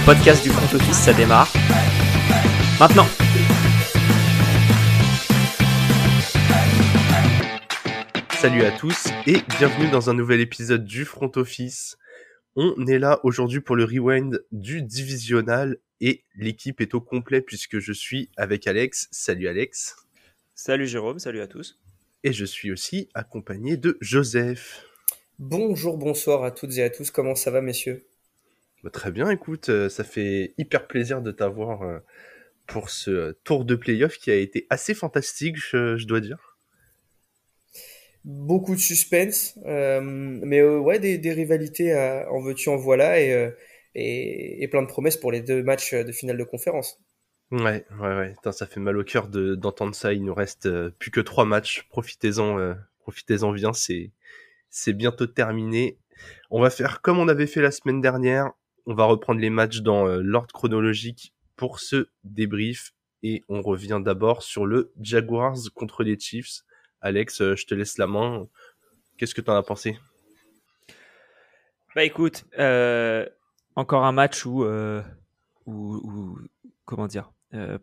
[0.00, 1.52] Le podcast du front office, ça démarre.
[2.80, 3.06] Maintenant.
[8.40, 11.98] Salut à tous et bienvenue dans un nouvel épisode du front office.
[12.56, 17.78] On est là aujourd'hui pour le rewind du divisional et l'équipe est au complet puisque
[17.78, 19.06] je suis avec Alex.
[19.10, 19.96] Salut Alex.
[20.54, 21.78] Salut Jérôme, salut à tous.
[22.24, 24.82] Et je suis aussi accompagné de Joseph.
[25.38, 27.10] Bonjour, bonsoir à toutes et à tous.
[27.10, 28.06] Comment ça va, messieurs?
[28.82, 31.98] Bah, Très bien, écoute, euh, ça fait hyper plaisir de t'avoir euh,
[32.66, 36.56] pour ce euh, tour de playoff qui a été assez fantastique, je, dois dire.
[38.24, 41.94] Beaucoup de suspense, mais ouais, des, rivalités
[42.30, 43.54] en veux-tu, en voilà, et,
[43.94, 46.98] et, plein de promesses pour les deux matchs de finale de conférence.
[47.50, 48.34] Ouais, ouais, ouais.
[48.52, 50.12] ça fait mal au cœur d'entendre ça.
[50.12, 51.86] Il nous reste plus que trois matchs.
[51.88, 53.72] Profitez-en, profitez-en bien.
[53.72, 54.10] C'est
[54.70, 55.98] c'est bientôt terminé.
[56.50, 58.52] On va faire comme on avait fait la semaine dernière.
[58.90, 62.92] On va reprendre les matchs dans euh, l'ordre chronologique pour ce débrief.
[63.22, 66.62] Et on revient d'abord sur le Jaguars contre les Chiefs.
[67.00, 68.48] Alex, euh, je te laisse la main.
[69.16, 69.96] Qu'est-ce que tu en as pensé?
[71.94, 73.28] Bah écoute, euh,
[73.76, 74.64] encore un match où,
[75.66, 76.38] où,
[76.84, 77.30] comment dire,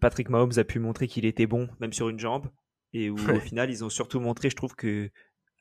[0.01, 2.47] Patrick Mahomes a pu montrer qu'il était bon, même sur une jambe,
[2.91, 5.09] et où au final ils ont surtout montré, je trouve que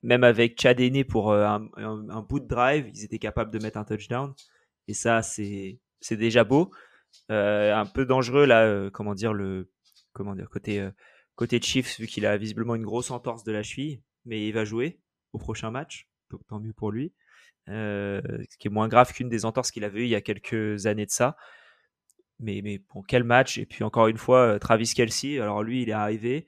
[0.02, 1.44] même avec Chad Henne pour euh,
[1.76, 4.32] un, bout de drive, ils étaient capables de mettre un touchdown.
[4.88, 6.70] Et ça, c'est déjà beau.
[7.30, 9.70] Euh, un peu dangereux là, euh, comment dire le
[10.12, 10.86] comment côté
[11.34, 14.64] côté Chiefs vu qu'il a visiblement une grosse entorse de la cheville, mais il va
[14.64, 15.00] jouer
[15.32, 17.12] au prochain match, donc tant mieux pour lui.
[17.68, 20.86] ce qui est moins grave qu'une des entorses qu'il avait eu il y a quelques
[20.86, 21.36] années de ça.
[22.38, 25.88] Mais, mais bon, quel match Et puis encore une fois, Travis Kelsey, alors lui, il
[25.88, 26.46] est arrivé,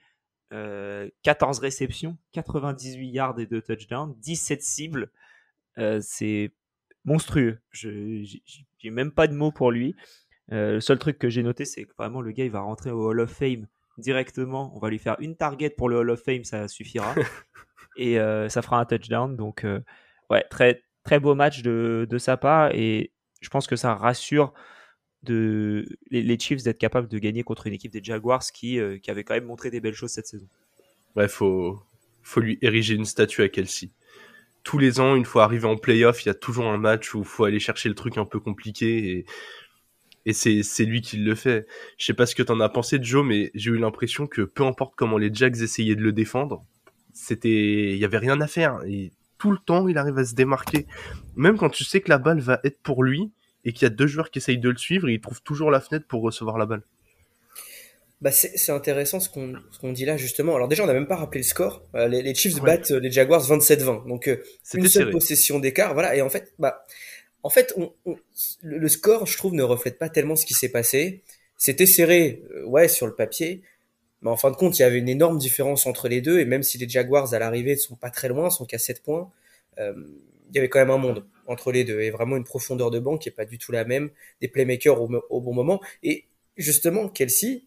[0.50, 5.11] 14 euh, réceptions, 98 yards et 2 touchdowns, 17 cibles.
[5.78, 6.52] Euh, c'est
[7.09, 7.59] monstrueux.
[7.70, 8.23] Je
[8.78, 9.97] j'ai même pas de mots pour lui.
[10.53, 12.91] Euh, le seul truc que j'ai noté, c'est que vraiment le gars, il va rentrer
[12.91, 13.67] au Hall of Fame
[13.98, 14.73] directement.
[14.77, 17.14] On va lui faire une target pour le Hall of Fame, ça suffira.
[17.96, 18.17] et
[18.48, 19.36] ça fera un touchdown.
[19.36, 19.67] Donc,
[20.30, 22.70] ouais, très, très beau match de, de sa part.
[22.74, 24.52] Et je pense que ça rassure
[25.23, 29.11] de les, Chiefs d'être capables de gagner contre une équipe des Jaguars qui, euh, qui
[29.11, 30.48] avait quand même montré des belles choses cette saison.
[31.17, 31.80] Ouais, faut,
[32.23, 33.90] faut lui ériger une statue à Kelsey.
[34.68, 37.20] Tous les ans, une fois arrivé en playoff, il y a toujours un match où
[37.20, 39.24] il faut aller chercher le truc un peu compliqué
[40.27, 41.67] et, c'est, lui qui le fait.
[41.96, 44.64] Je sais pas ce que t'en as pensé, Joe, mais j'ai eu l'impression que peu
[44.64, 46.67] importe comment les Jags essayaient de le défendre,
[47.14, 48.80] c'était, il y avait rien à faire.
[48.86, 50.86] Et tout le temps, il arrive à se démarquer.
[51.34, 53.30] Même quand tu sais que la balle va être pour lui,
[53.64, 55.70] et qu'il y a deux joueurs qui essayent de le suivre et ils trouvent toujours
[55.70, 56.83] la fenêtre pour recevoir la balle.
[58.20, 60.56] Bah c'est intéressant ce qu'on dit là justement.
[60.56, 61.84] Alors déjà on n'a même pas rappelé le score.
[61.95, 64.42] Euh, les, Chiefs battent euh, les Jaguars 27-20, donc euh,
[64.74, 65.95] une seule possession d'écart.
[65.95, 66.84] Voilà et en fait bah
[67.45, 67.92] en fait on,
[68.62, 71.23] le, score je trouve ne reflète pas tellement ce qui s'est passé.
[71.57, 73.62] C'était serré ouais sur le papier,
[74.23, 76.45] mais en fin de compte il y avait une énorme différence entre les deux et
[76.45, 79.30] même si les Jaguars à l'arrivée ne sont pas très loin, sont qu'à 7 points,
[79.78, 82.98] il y avait quand même un monde entre les deux et vraiment une profondeur de
[82.98, 86.24] banc qui est pas du tout la même, des playmakers au, bon moment et
[86.57, 87.62] justement Kelsey,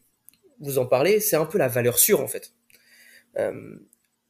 [0.61, 2.53] vous en parlez, c'est un peu la valeur sûre en fait.
[3.38, 3.75] Euh,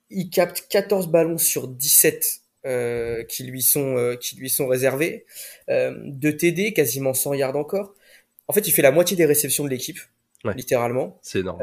[0.09, 5.25] il capte 14 ballons sur 17 euh, qui lui sont euh, qui lui sont réservés,
[5.67, 7.93] de TD quasiment 100 yards encore.
[8.47, 9.99] En fait, il fait la moitié des réceptions de l'équipe,
[10.43, 11.19] littéralement.
[11.21, 11.61] C'est énorme.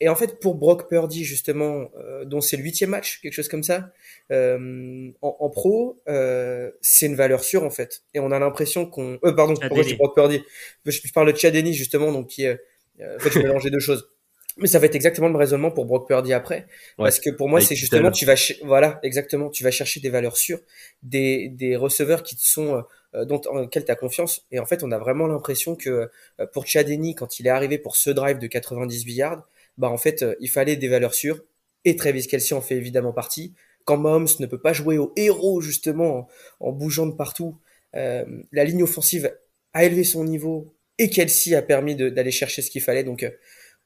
[0.00, 3.48] Et en fait, pour Brock Purdy, justement, euh, dont c'est le huitième match, quelque chose
[3.48, 3.92] comme ça,
[4.32, 8.02] euh, en, pro, euh, c'est une valeur sûre, en fait.
[8.12, 9.18] Et on a l'impression qu'on...
[9.24, 10.42] Euh, pardon, dis Brock Purdy
[10.84, 12.60] je, parle de Chadeni, justement, donc qui est...
[13.00, 14.08] en fait, je mélange deux choses.
[14.56, 16.66] Mais ça va être exactement le raisonnement pour Brock Purdy après.
[16.96, 18.36] Parce que pour moi, c'est justement, tu vas...
[18.62, 19.50] Voilà, exactement.
[19.50, 20.60] Tu vas chercher des valeurs sûres,
[21.02, 22.84] des, des receveurs qui te sont...
[23.14, 24.46] dont en lesquels tu as confiance.
[24.52, 26.08] Et en fait, on a vraiment l'impression que
[26.52, 29.44] pour Chadeni, quand il est arrivé pour ce drive de 98 yards,
[29.78, 31.40] bah en fait, euh, il fallait des valeurs sûres.
[31.84, 33.54] Et Travis Kelsey en fait évidemment partie.
[33.84, 36.28] Quand Mahomes ne peut pas jouer au héros justement
[36.60, 37.58] en, bougeant de partout,
[37.94, 39.36] euh, la ligne offensive
[39.74, 43.04] a élevé son niveau et Kelsey a permis d'aller chercher ce qu'il fallait.
[43.04, 43.30] Donc euh,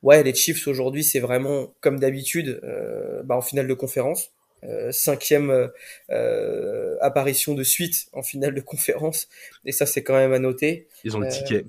[0.02, 2.60] ouais, les Chiefs aujourd'hui c'est vraiment comme d'habitude
[3.24, 4.32] bah, en finale de conférence.
[4.90, 5.70] cinquième
[7.00, 9.28] apparition de suite en finale de conférence
[9.64, 10.88] et ça c'est quand même à noter.
[11.04, 11.64] Ils ont le ticket.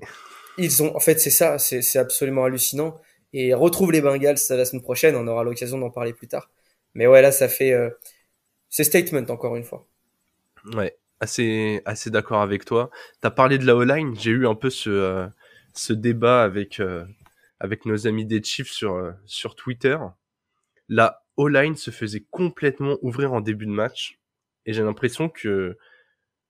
[0.59, 2.99] Ils ont, en fait, c'est ça, c'est absolument hallucinant
[3.31, 5.15] et retrouve les Bengals la semaine prochaine.
[5.15, 6.49] On aura l'occasion d'en parler plus tard.
[6.93, 7.71] Mais ouais, là, ça fait.
[7.71, 7.89] Euh,
[8.69, 9.87] c'est statement, encore une fois.
[10.73, 12.89] Ouais, assez, assez d'accord avec toi.
[13.21, 14.15] Tu as parlé de la O-line.
[14.15, 15.27] J'ai eu un peu ce, euh,
[15.73, 17.05] ce débat avec, euh,
[17.59, 19.97] avec nos amis des Chiefs sur, sur Twitter.
[20.87, 24.19] La O-line se faisait complètement ouvrir en début de match.
[24.65, 25.77] Et j'ai l'impression que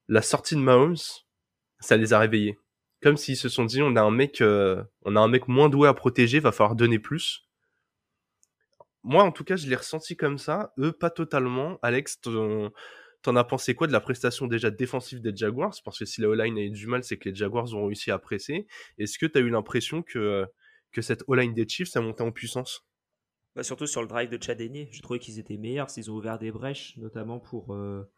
[0.07, 0.98] la sortie de Mahomes,
[1.80, 2.57] ça les a réveillés.
[3.01, 5.69] Comme s'ils se sont dit, on a un mec, euh, on a un mec moins
[5.69, 7.48] doué à protéger, va falloir donner plus.
[9.04, 10.74] Moi, en tout cas, je l'ai ressenti comme ça.
[10.77, 11.80] Eux, pas totalement.
[11.81, 12.19] Alex,
[13.21, 15.75] t'en as pensé quoi de la prestation déjà défensive des Jaguars?
[15.83, 18.12] Parce que si la O-line a eu du mal, c'est que les Jaguars ont réussi
[18.12, 18.68] à presser.
[18.98, 20.45] Est-ce que tu as eu l'impression que,
[20.92, 22.86] que cette O-line des Chiefs a monté en puissance?
[23.56, 24.89] Bah, Surtout sur le drive de Chadenier.
[24.92, 28.10] Je trouvais qu'ils étaient meilleurs s'ils ont ouvert des brèches, notamment pour euh,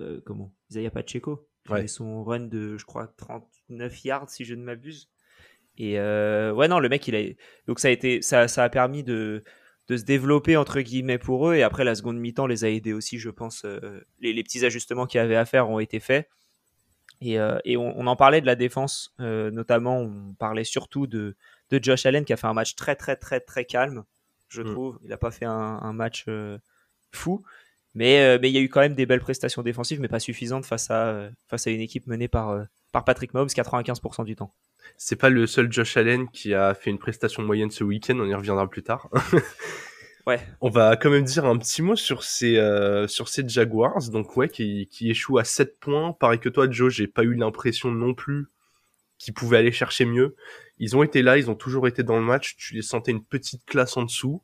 [0.00, 0.54] euh, comment?
[0.70, 1.46] Isaiah Pacheco.
[1.68, 1.86] Ouais.
[1.86, 5.10] son run de, je crois, 39 yards, si je ne m'abuse.
[5.76, 7.22] Et euh, ouais, non, le mec, il a.
[7.66, 9.44] Donc ça a, été, ça, ça a permis de,
[9.90, 11.56] de se développer, entre guillemets, pour eux.
[11.56, 13.64] Et après, la seconde mi-temps les a aidés aussi, je pense.
[13.64, 16.28] Euh, les, les, petits ajustements qu'il y avait à faire ont été faits.
[17.20, 21.08] Et, euh, et on, on, en parlait de la défense, euh, notamment, on parlait surtout
[21.08, 21.34] de,
[21.70, 24.04] de Josh Allen qui a fait un match très, très, très, très calme,
[24.48, 24.72] je mm.
[24.72, 25.00] trouve.
[25.02, 26.26] Il n'a pas fait un, un match
[27.10, 27.42] fou.
[27.96, 30.64] Mais, mais il y a eu quand même des belles prestations défensives, mais pas suffisantes
[30.64, 34.54] face à, face à une équipe menée par, par Patrick Mahomes 95% du temps.
[34.96, 38.26] C'est pas le seul Josh Allen qui a fait une prestation moyenne ce week-end, on
[38.26, 39.08] y reviendra plus tard.
[40.26, 40.40] ouais.
[40.60, 44.36] On va quand même dire un petit mot sur ces, euh, sur ces Jaguars, donc
[44.36, 46.12] ouais, qui, qui échouent à 7 points.
[46.12, 48.48] Pareil que toi, Joe, j'ai pas eu l'impression non plus
[49.18, 50.34] qu'ils pouvaient aller chercher mieux.
[50.78, 53.22] Ils ont été là, ils ont toujours été dans le match, tu les sentais une
[53.22, 54.42] petite classe en dessous.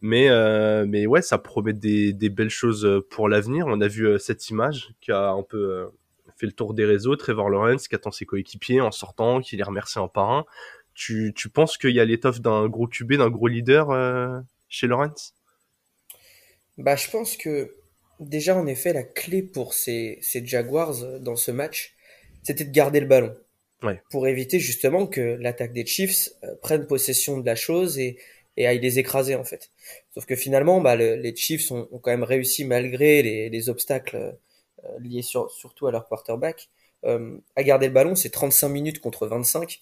[0.00, 3.66] Mais, euh, mais ouais, ça promet des, des belles choses pour l'avenir.
[3.66, 5.86] On a vu euh, cette image qui a un peu euh,
[6.38, 7.16] fait le tour des réseaux.
[7.16, 10.44] Trevor Lawrence qui attend ses coéquipiers en sortant, qui les remercie un par un.
[10.94, 14.86] Tu, tu penses qu'il y a l'étoffe d'un gros QB, d'un gros leader euh, chez
[14.86, 15.34] Lawrence?
[16.76, 17.74] Bah, je pense que
[18.20, 21.94] déjà, en effet, la clé pour ces, ces Jaguars dans ce match,
[22.42, 23.34] c'était de garder le ballon.
[23.82, 24.02] Ouais.
[24.10, 26.30] Pour éviter justement que l'attaque des Chiefs
[26.62, 28.18] prenne possession de la chose et
[28.58, 29.70] et à les écraser en fait.
[30.12, 33.68] Sauf que finalement, bah, le, les Chiefs ont, ont, quand même réussi malgré les, les
[33.70, 34.36] obstacles
[34.84, 36.70] euh, liés sur, surtout à leur quarterback
[37.04, 38.14] euh, à garder le ballon.
[38.14, 39.80] C'est 35 minutes contre 25.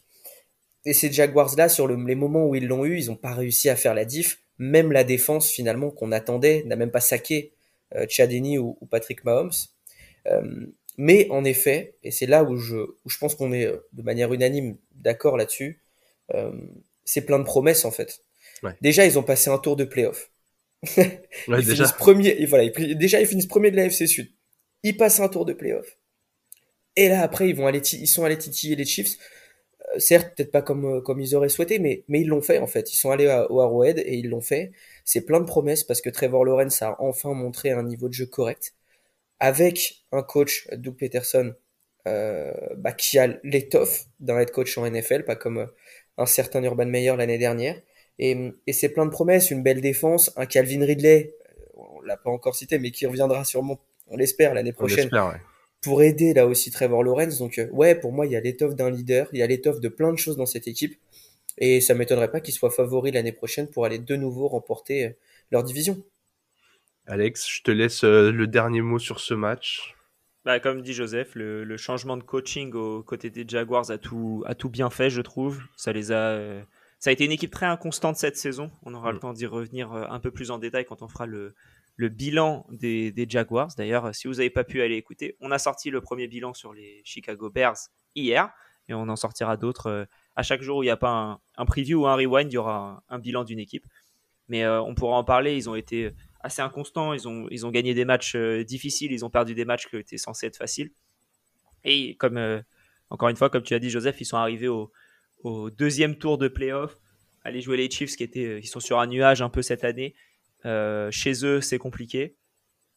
[0.84, 3.68] Et ces Jaguars-là, sur le, les moments où ils l'ont eu, ils n'ont pas réussi
[3.68, 4.40] à faire la diff.
[4.58, 7.52] Même la défense finalement qu'on attendait n'a même pas saqué
[7.94, 9.52] euh, Chadini ou, ou, Patrick Mahomes.
[10.26, 10.66] Euh,
[10.96, 14.32] mais en effet, et c'est là où je, où je pense qu'on est de manière
[14.32, 15.82] unanime d'accord là-dessus,
[16.34, 16.52] euh,
[17.04, 18.20] c'est plein de promesses en fait.
[18.62, 18.72] Ouais.
[18.80, 20.30] Déjà, ils ont passé un tour de playoff.
[20.96, 21.74] ouais, déjà.
[21.74, 24.30] finissent premier, et voilà, ils, déjà ils finissent premier de la FC Sud.
[24.86, 25.98] Ils passent un tour de playoff.
[26.96, 29.16] Et là après, ils vont aller, ils sont allés titiller les Chiefs.
[29.94, 32.58] Euh, certes, peut-être pas comme euh, comme ils auraient souhaité, mais mais ils l'ont fait
[32.58, 32.92] en fait.
[32.92, 34.72] Ils sont allés au Arrowhead et ils l'ont fait.
[35.04, 38.26] C'est plein de promesses parce que Trevor Lawrence a enfin montré un niveau de jeu
[38.26, 38.74] correct
[39.40, 41.54] avec un coach Doug Peterson
[42.08, 45.68] euh, bah, qui a l'étoffe d'un head coach en NFL, pas comme
[46.18, 47.80] un certain Urban Meyer l'année dernière.
[48.18, 48.36] Et,
[48.66, 51.34] et c'est plein de promesses, une belle défense, un Calvin Ridley,
[51.74, 55.40] on l'a pas encore cité, mais qui reviendra sûrement, on l'espère, l'année prochaine, ouais.
[55.82, 57.38] pour aider là aussi Trevor Lawrence.
[57.38, 59.80] Donc euh, ouais, pour moi, il y a l'étoffe d'un leader, il y a l'étoffe
[59.80, 60.96] de plein de choses dans cette équipe,
[61.58, 65.10] et ça m'étonnerait pas qu'ils soient favoris l'année prochaine pour aller de nouveau remporter euh,
[65.50, 66.02] leur division.
[67.06, 69.94] Alex, je te laisse euh, le dernier mot sur ce match.
[70.44, 74.44] Bah, comme dit Joseph, le, le, changement de coaching aux côtés des Jaguars a tout,
[74.46, 75.60] a tout bien fait, je trouve.
[75.76, 76.62] Ça les a euh,
[76.98, 78.70] ça a été une équipe très inconstante cette saison.
[78.84, 81.54] On aura le temps d'y revenir un peu plus en détail quand on fera le,
[81.96, 83.70] le bilan des, Jaguars.
[83.76, 86.72] D'ailleurs, si vous n'avez pas pu aller écouter, on a sorti le premier bilan sur
[86.72, 88.50] les Chicago Bears hier
[88.88, 89.86] et on en sortira d'autres.
[89.86, 90.04] Euh,
[90.36, 92.58] à chaque jour où il n'y a pas un, preview ou un rewind, il y
[92.58, 93.86] aura un, bilan d'une équipe.
[94.48, 95.56] Mais euh, on pourra en parler.
[95.56, 97.14] Ils ont été assez inconstants.
[97.14, 99.12] Ils ont, ils ont gagné des matchs euh, difficiles.
[99.12, 100.92] Ils ont perdu des matchs qui étaient censés être faciles.
[101.84, 102.60] Et comme, euh,
[103.08, 104.92] encore une fois, comme tu as dit, Joseph, ils sont arrivés au,
[105.42, 106.96] au deuxième tour de playoff,
[107.44, 110.14] aller jouer les Chiefs qui étaient, ils sont sur un nuage un peu cette année.
[110.66, 112.36] Euh, chez eux, c'est compliqué.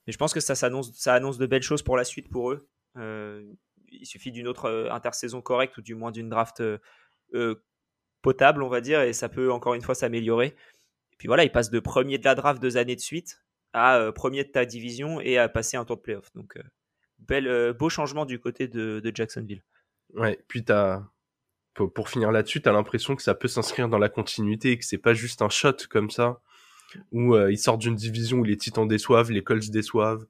[0.07, 2.67] Mais je pense que ça, annonce de belles choses pour la suite pour eux.
[2.97, 3.45] Euh,
[3.91, 6.63] il suffit d'une autre euh, intersaison correcte ou du moins d'une draft
[8.21, 10.47] potable, on va dire, et ça peut encore une fois s'améliorer.
[10.47, 14.11] Et puis voilà, ils passent de premier de la draft deux années de suite à
[14.15, 16.33] premier de ta division et à passer un tour de playoff.
[16.33, 16.57] Donc,
[17.77, 19.63] beau changement du côté de, Jacksonville.
[20.15, 21.07] Ouais, puis tu as
[21.75, 24.97] pour, finir là-dessus, t'as l'impression que ça peut s'inscrire dans la continuité et que c'est
[24.97, 26.41] pas juste un shot comme ça
[27.12, 30.25] où euh, ils sortent d'une division où les Titans déçoivent, les Colts déçoivent.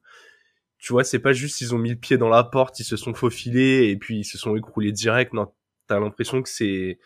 [0.78, 2.96] Tu vois, c'est pas juste ils ont mis le pied dans la porte, ils se
[2.96, 5.32] sont faufilés et puis ils se sont écroulés direct.
[5.34, 5.52] Non,
[5.86, 6.98] t'as l'impression que c'est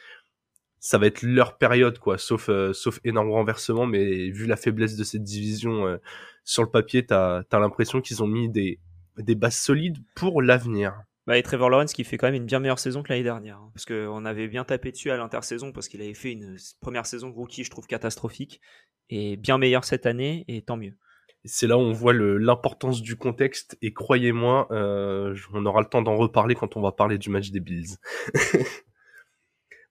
[0.79, 3.87] ça va être leur période quoi, sauf euh, sauf énorme renversement.
[3.87, 5.97] Mais vu la faiblesse de cette division euh,
[6.45, 8.79] sur le papier, t'as as, l'impression qu'ils ont mis des
[9.19, 10.95] des bases solides pour l'avenir.
[11.27, 13.57] Bah, et Trevor Lawrence qui fait quand même une bien meilleure saison que l'année dernière.
[13.57, 17.07] Hein, parce qu'on avait bien tapé dessus à l'intersaison parce qu'il avait fait une première
[17.07, 18.61] saison rookie, je trouve, catastrophique.
[19.11, 20.95] Et bien meilleur cette année, et tant mieux.
[21.45, 26.01] c'est là où on voit l'importance du contexte et croyez-moi, euh, on aura le temps
[26.03, 27.97] d'en reparler quand on va parler du match des Bills.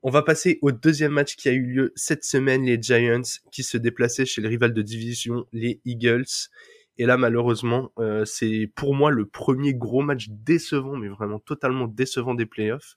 [0.03, 3.21] on va passer au deuxième match qui a eu lieu cette semaine, les Giants
[3.51, 6.49] qui se déplaçaient chez le rival de division, les Eagles.
[6.97, 11.87] Et là, malheureusement, euh, c'est pour moi le premier gros match décevant, mais vraiment totalement
[11.87, 12.95] décevant des playoffs.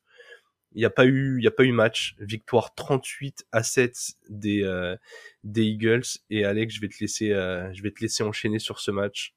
[0.73, 2.15] Il n'y a pas eu, il a pas eu match.
[2.19, 3.97] Victoire 38 à 7
[4.29, 4.97] des euh,
[5.45, 6.05] des Eagles.
[6.29, 9.35] Et Alex, je vais te laisser, euh, je vais te laisser enchaîner sur ce match.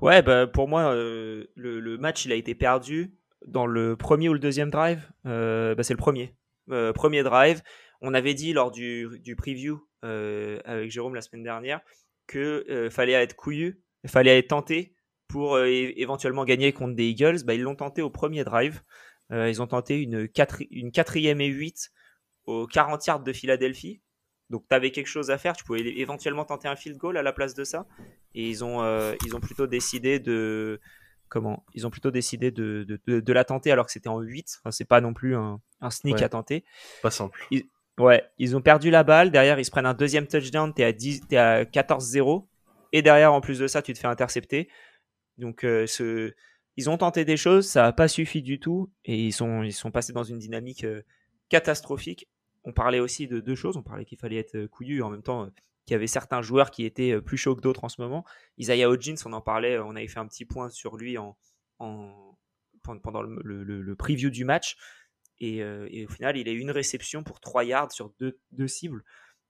[0.00, 3.12] Ouais, bah pour moi, le, le, match il a été perdu
[3.46, 5.08] dans le premier ou le deuxième drive.
[5.24, 6.34] bah c'est le premier,
[6.94, 7.62] premier drive.
[8.00, 11.80] On avait dit lors du, du preview avec Jérôme la semaine dernière
[12.26, 14.94] que fallait être couillu il fallait être tenté
[15.28, 17.44] pour euh, éventuellement gagner contre des Eagles.
[17.44, 18.82] Bah, ils l'ont tenté au premier drive.
[19.32, 20.28] Euh, ils ont tenté une,
[20.70, 21.90] une quatrième et 8
[22.46, 24.02] au 40 yards de Philadelphie.
[24.50, 27.22] Donc tu avais quelque chose à faire, tu pouvais éventuellement tenter un field goal à
[27.22, 27.86] la place de ça.
[28.34, 30.80] Et ils ont, euh, ils ont plutôt décidé de
[31.28, 34.58] comment Ils ont plutôt décidé de, de, de, la tenter alors que c'était en 8.
[34.60, 36.64] Enfin, c'est pas non plus un, un sneak à tenter.
[37.02, 37.40] Pas simple.
[37.98, 39.30] ouais, ils ont perdu la balle.
[39.30, 40.74] Derrière, ils se prennent un deuxième touchdown.
[40.74, 42.46] Tu es à, à 14-0.
[42.92, 44.68] Et derrière, en plus de ça, tu te fais intercepter.
[45.38, 45.86] Donc, euh,
[46.76, 48.90] ils ont tenté des choses, ça n'a pas suffi du tout.
[49.04, 51.02] Et ils sont, passés dans une dynamique euh,
[51.48, 52.28] catastrophique.
[52.64, 53.76] On parlait aussi de deux choses.
[53.76, 55.48] On parlait qu'il fallait être euh, couillu en même temps
[55.86, 58.24] qu'il y avait certains joueurs qui étaient plus chauds que d'autres en ce moment.
[58.58, 61.36] Isaiah Hodgins, on en parlait, on avait fait un petit point sur lui en,
[61.78, 62.36] en
[63.02, 64.76] pendant le, preview du match.
[65.38, 68.68] Et, et, au final, il a eu une réception pour 3 yards sur deux, deux
[68.68, 69.02] cibles.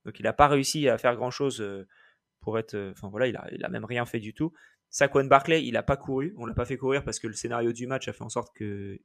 [0.04, 1.60] Donc il n'a pas réussi à faire grand-chose
[2.40, 2.74] pour être.
[2.74, 4.52] Euh, enfin voilà, il a, même rien fait du tout.
[4.88, 6.34] Saquon Barclay, il n'a pas couru.
[6.36, 8.54] On l'a pas fait courir parce que le scénario du match a fait en sorte
[8.54, 8.98] que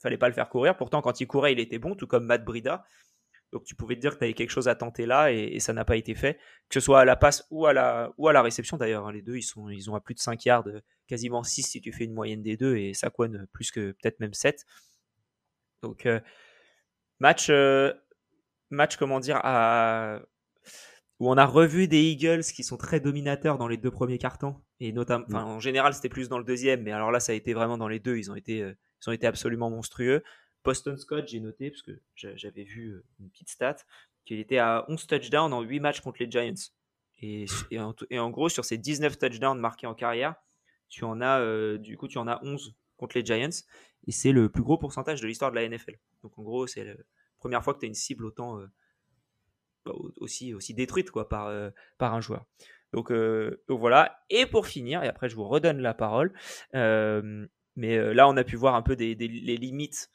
[0.00, 0.76] fallait pas le faire courir.
[0.76, 2.84] Pourtant, quand il courait, il était bon, tout comme Matt Brida.
[3.52, 5.72] Donc tu pouvais te dire que tu avais quelque chose à tenter là et, ça
[5.72, 6.34] n'a pas été fait,
[6.68, 9.06] que ce soit à la passe ou à la, réception d'ailleurs.
[9.08, 9.12] Hein.
[9.12, 10.68] les deux, ils, sont, ont à plus de 5 yards,
[11.08, 14.34] quasiment 6 si tu fais une moyenne des deux et Saquon plus que peut-être même
[14.34, 14.64] 7.
[15.82, 16.20] Donc euh,
[17.18, 17.92] match, euh,
[18.70, 20.20] match, comment dire, à,
[21.20, 24.56] où on a revu des Eagles qui sont très dominateurs dans les deux premiers cartons.
[24.80, 25.34] Et notamment mm.
[25.36, 27.88] en général c'était plus dans le deuxième mais alors là ça a été vraiment dans
[27.88, 28.16] les deux.
[28.16, 30.24] Ils ont été euh, ils ont été absolument monstrueux.
[30.64, 33.76] Boston Scott j'ai noté parce que j'avais vu euh, une petite stat
[34.24, 36.54] qu'il était à 11 touchdowns en 8 matchs contre les Giants.
[37.22, 40.36] Et, et, en, gros sur ces 19 touchdowns marqués en carrière
[40.88, 43.50] tu en as euh, du coup tu en as 11 contre les Giants.
[44.06, 46.84] Et c'est le plus gros pourcentage de l'histoire de la NFL donc en gros c'est
[46.84, 46.94] la
[47.38, 48.58] première fois que tu as une cible autant
[49.86, 52.44] aussi, aussi détruite quoi, par, euh, par un joueur.
[52.92, 54.20] Donc, euh, donc, voilà.
[54.30, 56.32] Et pour finir, et après je vous redonne la parole,
[56.74, 57.46] euh,
[57.76, 60.10] mais là on a pu voir un peu des, les limites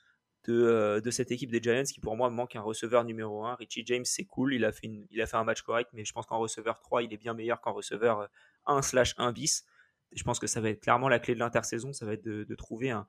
[0.47, 3.55] de, de, cette équipe des Giants qui pour moi manque un receveur numéro 1.
[3.55, 6.13] Richie James c'est cool, il a, fait il a fait un match correct, mais je
[6.13, 8.27] pense qu'en receveur 3 il est bien meilleur qu'en receveur
[8.67, 9.65] 1 slash 1 bis.
[10.11, 12.43] je pense que ça va être clairement la clé de l'intersaison, ça va être de,
[12.43, 13.07] de trouver un,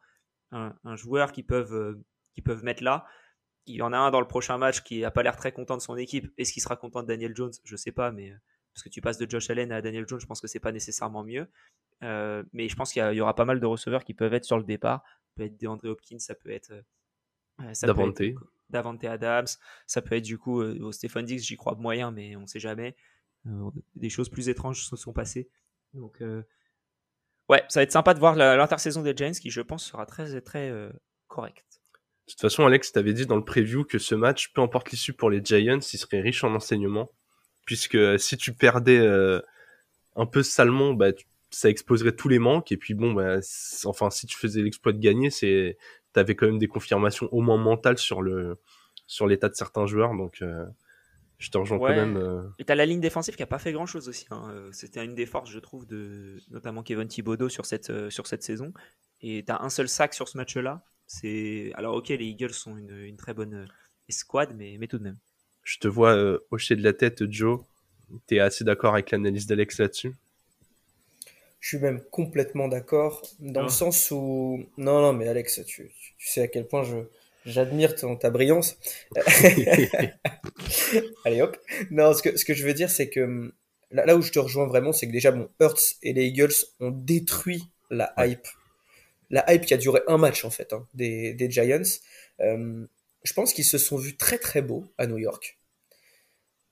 [0.53, 1.99] un, un, joueur qui peuvent,
[2.33, 3.05] qui peuvent mettre là
[3.67, 5.77] il y en a un dans le prochain match qui n'a pas l'air très content
[5.77, 6.33] de son équipe.
[6.39, 7.53] Est-ce qu'il sera content de Daniel Jones?
[7.65, 8.37] Je sais pas, mais euh,
[8.73, 10.73] parce que tu passes de Josh Allen à Daniel Jones, je pense que c'est pas
[10.73, 11.49] nécessairement mieux.
[12.03, 14.59] Euh, mais je pense qu'il y, aura pas mal de receveurs qui peuvent être sur
[14.59, 15.03] le départ.
[15.05, 16.73] Ça peut être DeAndre Hopkins, ça peut être
[17.61, 18.23] euh, Davante.
[18.69, 19.47] Davante Adams,
[19.87, 22.97] ça peut être du coup au Stephen Dix, j'y crois moyen, mais on sait jamais.
[23.95, 25.49] des choses plus étranges se sont passées.
[25.95, 26.21] Donc
[27.49, 30.41] ouais, ça va être sympa de voir l'intersaison des Giants qui, je pense, sera très
[30.41, 30.91] très
[31.29, 31.75] correcte.
[32.26, 35.12] De toute façon, Alex, t'avais dit dans le preview que ce match, peu importe l'issue
[35.12, 37.11] pour les Giants, il serait riche en enseignements.
[37.64, 39.40] Puisque euh, si tu perdais euh,
[40.16, 41.12] un peu salement, bah,
[41.50, 42.73] ça exposerait tous les manques.
[42.73, 43.38] Et puis bon, bah,
[43.85, 45.78] enfin, si tu faisais l'exploit de gagner, c'est,
[46.12, 48.59] t'avais quand même des confirmations au moins mentales sur le,
[49.06, 50.12] sur l'état de certains joueurs.
[50.16, 50.66] Donc, euh,
[51.38, 52.52] je te rejoins quand même.
[52.59, 54.26] Et t'as la ligne défensive qui a pas fait grand chose aussi.
[54.33, 54.52] Hein.
[54.73, 58.73] C'était une des forces, je trouve, de notamment Kevin Thibodeau sur cette, sur cette saison.
[59.21, 60.83] Et t'as un seul sac sur ce match-là.
[61.07, 63.67] C'est alors ok, les Eagles sont une, très bonne euh,
[64.09, 65.19] escouade, mais, mais tout de même.
[65.63, 67.61] Je te vois euh, hocher de la tête, Joe.
[68.27, 70.13] T'es assez d'accord avec l'analyse d'Alex là-dessus?
[71.61, 73.71] Je suis même complètement d'accord dans le ah.
[73.71, 76.97] sens où non non mais Alex, tu, tu sais à quel point je
[77.45, 78.77] j'admire ta brillance.
[81.25, 81.57] Allez hop.
[81.91, 83.53] Non, ce que ce que je veux dire c'est que
[83.91, 86.91] là, où je te rejoins vraiment, c'est que déjà bon, Hurts et les Eagles ont
[86.91, 88.47] détruit la hype
[89.30, 91.83] la hype qui a duré un match en fait hein, des, des, Giants.
[92.40, 92.87] Euh,
[93.23, 95.59] je pense qu'ils se sont vus très très beaux à New York.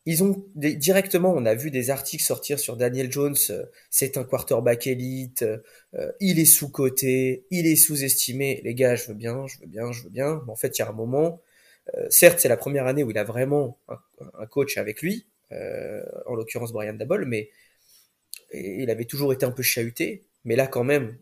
[0.06, 3.36] Ils ont directement, on a vu des articles sortir sur Daniel Jones.
[3.48, 5.42] Euh, c'est un quarterback élite.
[5.94, 8.60] Euh, il est sous coté, il est sous-estimé.
[8.64, 10.42] Les gars, je veux bien, je veux bien, je veux bien.
[10.44, 11.40] Mais en fait, il y a un moment.
[12.10, 16.72] certes, c'est la première année où il a vraiment un, coach avec lui, en l'occurrence
[16.72, 17.50] Brian Dabble, mais
[18.52, 21.16] il avait toujours été un peu chahuté, mais là quand même,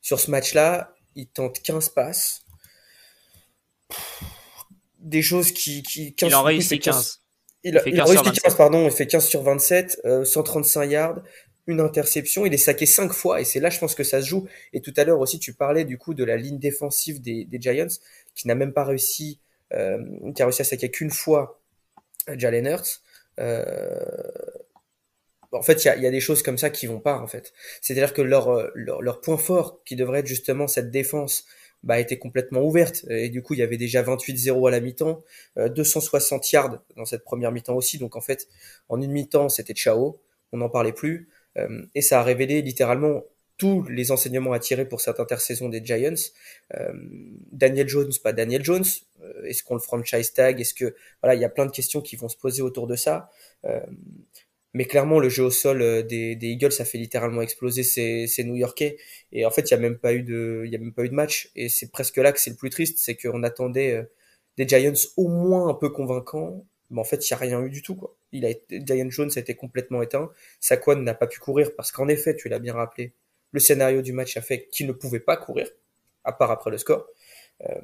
[0.00, 2.44] sur ce match-là, il tente 15 passes.
[4.98, 5.82] Des choses qui...
[5.82, 7.22] qui 15, il en réussit 15.
[7.64, 11.22] Il, a, il, réussi 15, pardon, il fait 15 sur 27, 135 euh, yards,
[11.66, 14.26] une interception, il est saqué 5 fois, et c'est là je pense que ça se
[14.26, 14.46] joue.
[14.72, 17.60] Et tout à l'heure aussi, tu parlais du coup de la ligne défensive des, des
[17.60, 17.98] Giants,
[18.34, 19.40] qui n'a même pas réussi,
[19.74, 19.98] euh,
[20.34, 21.60] qui a réussi à saquer qu'une fois
[22.28, 23.02] Jalen Hurts.
[23.38, 24.00] Euh,
[25.52, 27.52] en fait, il y a, des choses comme ça qui vont pas, en fait.
[27.80, 31.46] C'est-à-dire que leur, euh, leur, leur, point fort, qui devrait être justement cette défense,
[31.84, 33.04] bah, était complètement ouverte.
[33.08, 35.22] Et du coup, il y avait déjà 28-0 à la mi-temps,
[35.56, 37.98] 260 euh, yards dans cette première mi-temps aussi.
[37.98, 38.48] Donc, en fait,
[38.88, 40.20] en une mi-temps, c'était ciao.
[40.52, 41.28] On n'en parlait plus.
[41.56, 43.22] Euh, et ça a révélé littéralement
[43.58, 46.14] tous les enseignements à tirer pour cette intersaison des Giants.
[47.52, 48.84] Daniel Jones, pas Daniel Jones.
[49.22, 50.60] Euh, est-ce qu'on le franchise tag?
[50.60, 52.96] Est-ce que voilà, il y a plein de questions qui vont se poser autour de
[52.96, 53.30] ça.
[54.74, 58.26] Mais clairement, le jeu au sol euh, des, des Eagles, ça fait littéralement exploser ces,
[58.26, 58.98] ces New-Yorkais.
[59.32, 61.04] Et en fait, il y a même pas eu de, il y a même pas
[61.04, 61.50] eu de match.
[61.56, 64.02] Et c'est presque là que c'est le plus triste, c'est qu'on attendait euh,
[64.56, 66.66] des Giants au moins un peu convaincants.
[66.90, 68.16] Mais en fait, il y a rien eu du tout, quoi.
[68.32, 70.30] Il a Giant Jones a été complètement éteint.
[70.60, 73.12] Saquon n'a pas pu courir parce qu'en effet, tu l'as bien rappelé,
[73.52, 75.70] le scénario du match a fait qu'il ne pouvait pas courir,
[76.24, 77.06] à part après le score.
[77.68, 77.74] Euh,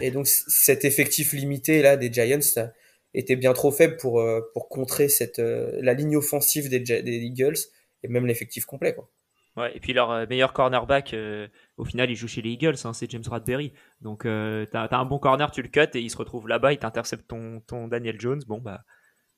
[0.00, 2.66] et donc cet effectif limité là des Giants
[3.14, 7.16] était bien trop faible pour euh, pour contrer cette euh, la ligne offensive des, des
[7.18, 7.58] Eagles
[8.02, 9.08] et même l'effectif complet quoi.
[9.54, 11.14] Ouais, et puis leur meilleur cornerback,
[11.76, 13.74] au final, il joue chez les Eagles, hein, c'est James Radberry.
[14.00, 16.72] Donc, euh, t'as as un bon corner, tu le cut et il se retrouve là-bas,
[16.72, 18.42] il t'intercepte ton, ton Daniel Jones.
[18.46, 18.82] Bon, bah,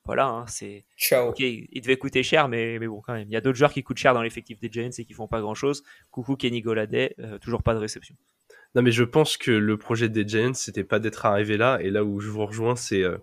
[0.05, 0.85] voilà, hein, c'est.
[0.97, 1.29] Ciao.
[1.29, 3.27] Ok, il devait coûter cher, mais, mais bon, quand même.
[3.27, 5.27] Il y a d'autres joueurs qui coûtent cher dans l'effectif des Giants et qui font
[5.27, 5.83] pas grand chose.
[6.11, 8.15] Coucou Kenny Goladay, euh, toujours pas de réception.
[8.75, 11.79] Non, mais je pense que le projet des Giants, c'était pas d'être arrivé là.
[11.81, 13.17] Et là où je vous rejoins, c'est euh,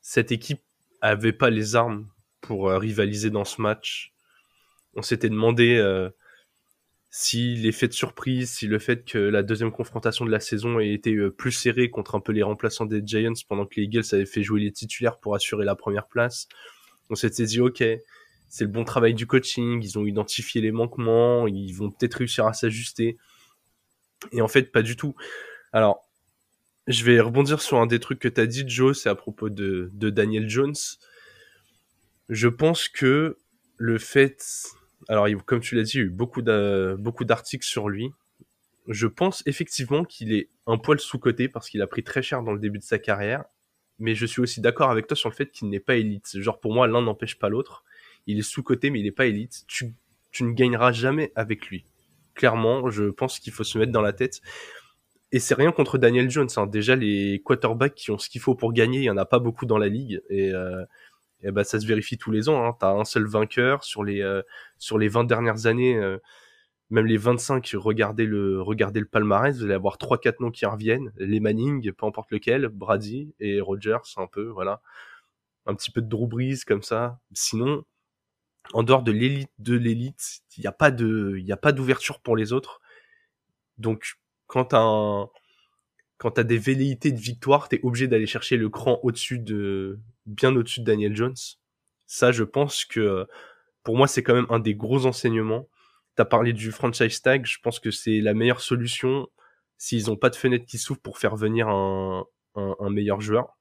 [0.00, 0.62] cette équipe
[1.00, 2.08] avait pas les armes
[2.40, 4.12] pour euh, rivaliser dans ce match.
[4.94, 5.78] On s'était demandé
[7.10, 10.92] si l'effet de surprise, si le fait que la deuxième confrontation de la saison ait
[10.92, 14.04] été euh, plus serrée contre un peu les remplaçants des Giants pendant que les Eagles
[14.12, 16.46] avaient fait jouer les titulaires pour assurer la première place,
[17.10, 17.82] on s'était dit ok,
[18.48, 22.46] c'est le bon travail du coaching, ils ont identifié les manquements, ils vont peut-être réussir
[22.46, 23.18] à s'ajuster.
[24.32, 25.16] Et en fait, pas du tout.
[25.72, 26.08] Alors,
[26.90, 29.48] je vais rebondir sur un des trucs que tu as dit, Joe, c'est à propos
[29.48, 30.74] de, Daniel Jones.
[32.28, 33.38] Je pense que
[33.76, 34.42] le fait
[35.08, 36.42] alors, comme tu l'as dit, il y a eu beaucoup
[37.24, 38.10] d'articles sur lui.
[38.86, 42.52] Je pense effectivement qu'il est un poil sous-coté parce qu'il a pris très cher dans
[42.52, 43.44] le début de sa carrière.
[43.98, 46.38] Mais je suis aussi d'accord avec toi sur le fait qu'il n'est pas élite.
[46.40, 47.84] Genre, pour moi, l'un n'empêche pas l'autre.
[48.26, 49.64] Il est sous-coté, mais il n'est pas élite.
[49.66, 49.94] Tu
[50.40, 51.84] ne gagneras jamais avec lui.
[52.34, 54.40] Clairement, je pense qu'il faut se mettre dans la tête.
[55.32, 56.48] Et c'est rien contre Daniel Jones.
[56.56, 56.66] Hein.
[56.66, 59.38] Déjà, les quarterbacks qui ont ce qu'il faut pour gagner, il y en a pas
[59.38, 60.22] beaucoup dans la ligue.
[60.28, 60.52] Et
[61.44, 62.64] euh, ben ça se vérifie tous les ans.
[62.64, 62.76] Hein.
[62.78, 64.42] Tu as un seul vainqueur sur les euh,
[64.78, 66.18] sur les 20 dernières années, euh,
[66.90, 67.72] même les 25.
[67.74, 71.12] Regardez le regardez le palmarès, vous allez avoir trois quatre noms qui reviennent.
[71.16, 74.82] Les Manning, peu importe lequel, Brady et Rogers, un peu voilà,
[75.66, 76.28] un petit peu de Drew
[76.66, 77.20] comme ça.
[77.32, 77.84] Sinon,
[78.74, 81.72] en dehors de l'élite de l'élite, il n'y a pas de il y a pas
[81.72, 82.80] d'ouverture pour les autres.
[83.78, 84.18] Donc
[84.50, 85.30] quand t'as un
[86.18, 90.54] quand t'as des velléités de victoire, t'es obligé d'aller chercher le cran au-dessus de, bien
[90.54, 91.36] au-dessus de Daniel Jones.
[92.06, 93.26] Ça, je pense que
[93.84, 95.66] pour moi, c'est quand même un des gros enseignements.
[96.16, 99.28] T'as parlé du franchise tag, je pense que c'est la meilleure solution
[99.78, 103.56] s'ils n'ont pas de fenêtre qui s'ouvre pour faire venir un, un, meilleur joueur.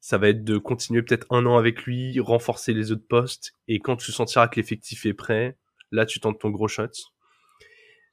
[0.00, 3.78] Ça va être de continuer peut-être un an avec lui, renforcer les autres postes, et
[3.78, 5.58] quand tu sentiras que l'effectif est prêt,
[5.90, 6.88] là tu tentes ton gros shot.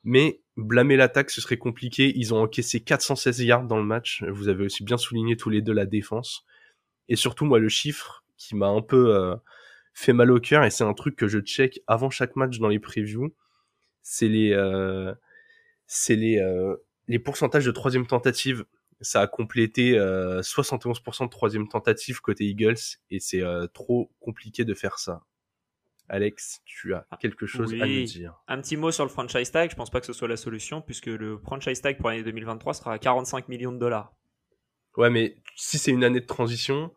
[0.03, 2.13] Mais blâmer l'attaque, ce serait compliqué.
[2.15, 4.23] Ils ont encaissé 416 yards dans le match.
[4.23, 6.45] Vous avez aussi bien souligné tous les deux la défense.
[7.09, 9.35] Et surtout, moi, le chiffre qui m'a un peu euh,
[9.93, 12.69] fait mal au cœur, et c'est un truc que je check avant chaque match dans
[12.69, 13.35] les previews,
[14.01, 15.13] c'est les, euh,
[15.87, 16.75] c'est les, euh,
[17.07, 18.65] les pourcentages de troisième tentative.
[19.01, 22.75] Ça a complété 71% de troisième tentative côté Eagles,
[23.09, 25.23] et c'est trop compliqué de faire ça.
[26.09, 28.33] Alex, tu as quelque chose à nous dire.
[28.47, 29.69] Un petit mot sur le franchise tag.
[29.69, 32.73] Je pense pas que ce soit la solution puisque le franchise tag pour l'année 2023
[32.73, 34.13] sera à 45 millions de dollars.
[34.97, 36.91] Ouais, mais si c'est une année de transition,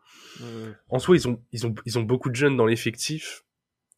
[0.89, 3.43] en soi, ils ont, ils ont, ils ont beaucoup de jeunes dans l'effectif.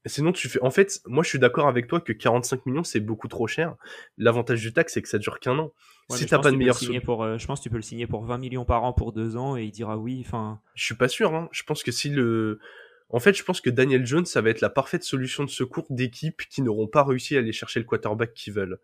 [0.08, 0.62] Sinon, tu fais.
[0.62, 3.76] En fait, moi, je suis d'accord avec toi que 45 millions, c'est beaucoup trop cher.
[4.18, 5.72] L'avantage du tax, c'est que ça dure qu'un an.
[6.12, 8.24] si t'as pas de meilleur pour, euh, Je pense que tu peux le signer pour
[8.24, 10.24] 20 millions par an pour deux ans et il dira oui.
[10.24, 10.62] Enfin.
[10.76, 11.34] Je suis pas sûr.
[11.34, 11.50] Hein.
[11.52, 12.60] Je pense que si le.
[13.16, 15.86] En fait, je pense que Daniel Jones, ça va être la parfaite solution de secours
[15.90, 18.78] d'équipes qui n'auront pas réussi à aller chercher le quarterback qu'ils veulent.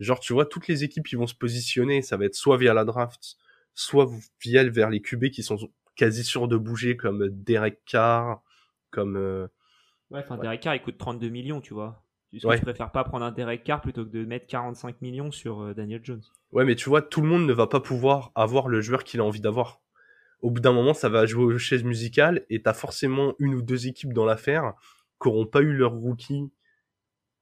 [0.00, 2.74] Genre, tu vois, toutes les équipes qui vont se positionner, ça va être soit via
[2.74, 3.36] la draft,
[3.74, 4.10] soit
[4.42, 8.42] via vers les QB qui sont quasi sûrs de bouger, comme Derek Carr,
[8.90, 9.46] comme euh,
[10.10, 12.02] Ouais, enfin, Derek Carr, il coûte 32 millions, tu vois.
[12.36, 12.60] Tu ouais.
[12.60, 16.00] préfères pas prendre un Derek Carr plutôt que de mettre 45 millions sur euh, Daniel
[16.02, 16.22] Jones?
[16.50, 19.20] Ouais, mais tu vois, tout le monde ne va pas pouvoir avoir le joueur qu'il
[19.20, 19.80] a envie d'avoir.
[20.42, 23.62] Au bout d'un moment, ça va jouer aux chaises musicales et t'as forcément une ou
[23.62, 24.74] deux équipes dans l'affaire
[25.20, 26.50] qui n'auront pas eu leur rookie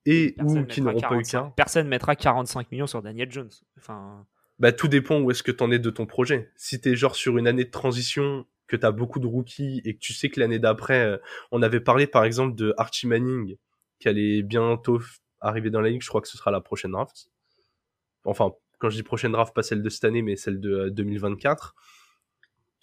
[0.07, 1.50] et ou qui n'auront pas eu qu'un.
[1.57, 3.50] Personne mettra 45 millions sur Daniel Jones.
[3.78, 4.26] Enfin.
[4.59, 6.52] Bah, tout dépend où est-ce que t'en es de ton projet.
[6.57, 9.98] Si t'es genre sur une année de transition, que t'as beaucoup de rookies et que
[9.98, 11.18] tu sais que l'année d'après, euh,
[11.50, 13.57] on avait parlé par exemple de Archie Manning,
[13.98, 15.00] qui allait bientôt
[15.40, 17.30] arriver dans la ligue, je crois que ce sera la prochaine draft.
[18.24, 21.74] Enfin, quand je dis prochaine draft, pas celle de cette année, mais celle de 2024.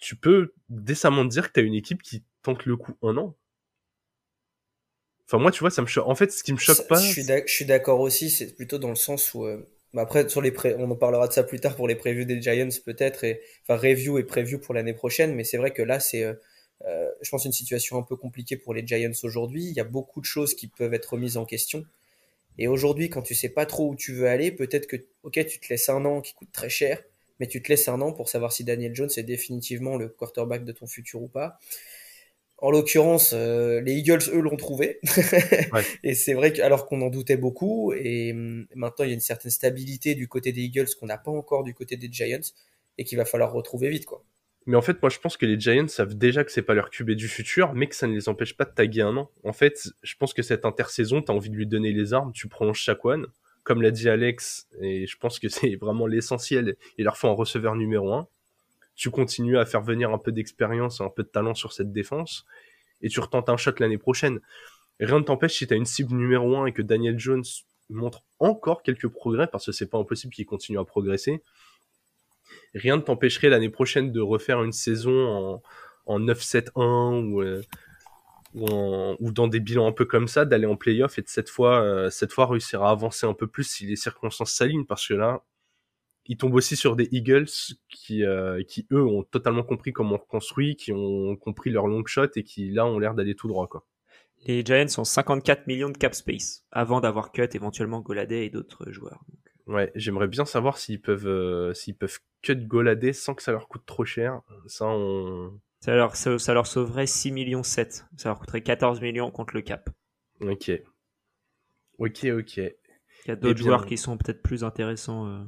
[0.02, 3.36] Tu peux décemment dire que t'as une équipe qui tente le coup un an.
[5.26, 6.08] Enfin, moi, tu vois, ça me choque.
[6.08, 7.00] En fait, ce qui me choque pas.
[7.00, 9.44] Je suis d'accord aussi, c'est plutôt dans le sens où.
[9.44, 10.74] Euh, bah, après, sur les pré...
[10.76, 13.76] on en parlera de ça plus tard pour les previews des Giants, peut-être, et enfin,
[13.76, 16.24] review et preview pour l'année prochaine, mais c'est vrai que là, c'est.
[16.24, 16.34] Euh,
[16.86, 19.62] euh, je pense une situation un peu compliquée pour les Giants aujourd'hui.
[19.62, 21.84] Il y a beaucoup de choses qui peuvent être remises en question.
[22.58, 25.60] Et aujourd'hui, quand tu sais pas trop où tu veux aller, peut-être que, ok, tu
[25.60, 27.00] te laisses un an qui coûte très cher,
[27.42, 30.64] mais tu te laisses un an pour savoir si Daniel Jones est définitivement le quarterback
[30.64, 31.58] de ton futur ou pas.
[32.58, 35.00] En l'occurrence, euh, les Eagles, eux, l'ont trouvé.
[36.04, 39.14] et c'est vrai que, alors qu'on en doutait beaucoup, et hum, maintenant il y a
[39.14, 42.52] une certaine stabilité du côté des Eagles qu'on n'a pas encore du côté des Giants,
[42.96, 44.24] et qu'il va falloir retrouver vite, quoi.
[44.66, 46.90] Mais en fait, moi, je pense que les Giants savent déjà que c'est pas leur
[46.90, 49.32] QB du futur, mais que ça ne les empêche pas de taguer un an.
[49.42, 52.46] En fait, je pense que cette intersaison, t'as envie de lui donner les armes, tu
[52.46, 53.26] prolonges chaque one.
[53.64, 57.32] Comme l'a dit Alex, et je pense que c'est vraiment l'essentiel, il leur faut un
[57.32, 58.28] receveur numéro un
[58.94, 62.46] tu continues à faire venir un peu d'expérience, un peu de talent sur cette défense,
[63.00, 64.40] et tu retentes un shot l'année prochaine.
[65.00, 67.44] Rien ne t'empêche si tu as une cible numéro 1 et que Daniel Jones
[67.90, 71.42] montre encore quelques progrès, parce que c'est pas impossible qu'il continue à progresser,
[72.74, 75.62] rien ne t'empêcherait l'année prochaine de refaire une saison en,
[76.06, 77.62] en 9-7-1 ou, euh,
[78.54, 81.82] ou, dans des bilans un peu comme ça, d'aller en playoff et de cette fois,
[81.82, 85.14] euh, cette fois réussir à avancer un peu plus si les circonstances s'alignent, parce que
[85.14, 85.44] là,
[86.26, 87.48] il tombe aussi sur des Eagles
[87.88, 92.04] qui, euh, qui eux ont totalement compris comment on construit, qui ont compris leur long
[92.06, 93.84] shot et qui là ont l'air d'aller tout droit quoi.
[94.44, 98.90] Les Giants ont 54 millions de cap space avant d'avoir cut éventuellement Goladay et d'autres
[98.90, 99.24] joueurs.
[99.66, 103.68] Ouais, j'aimerais bien savoir s'ils peuvent euh, s'ils peuvent cut Goladay sans que ça leur
[103.68, 104.40] coûte trop cher.
[104.66, 108.06] Ça on ça leur ça, leur sauverait 6 millions 7.
[108.16, 109.90] Ça leur coûterait 14 millions contre le cap.
[110.40, 110.70] OK.
[111.98, 112.56] OK, OK.
[112.56, 115.44] Il y a d'autres joueurs qui sont peut-être plus intéressants euh,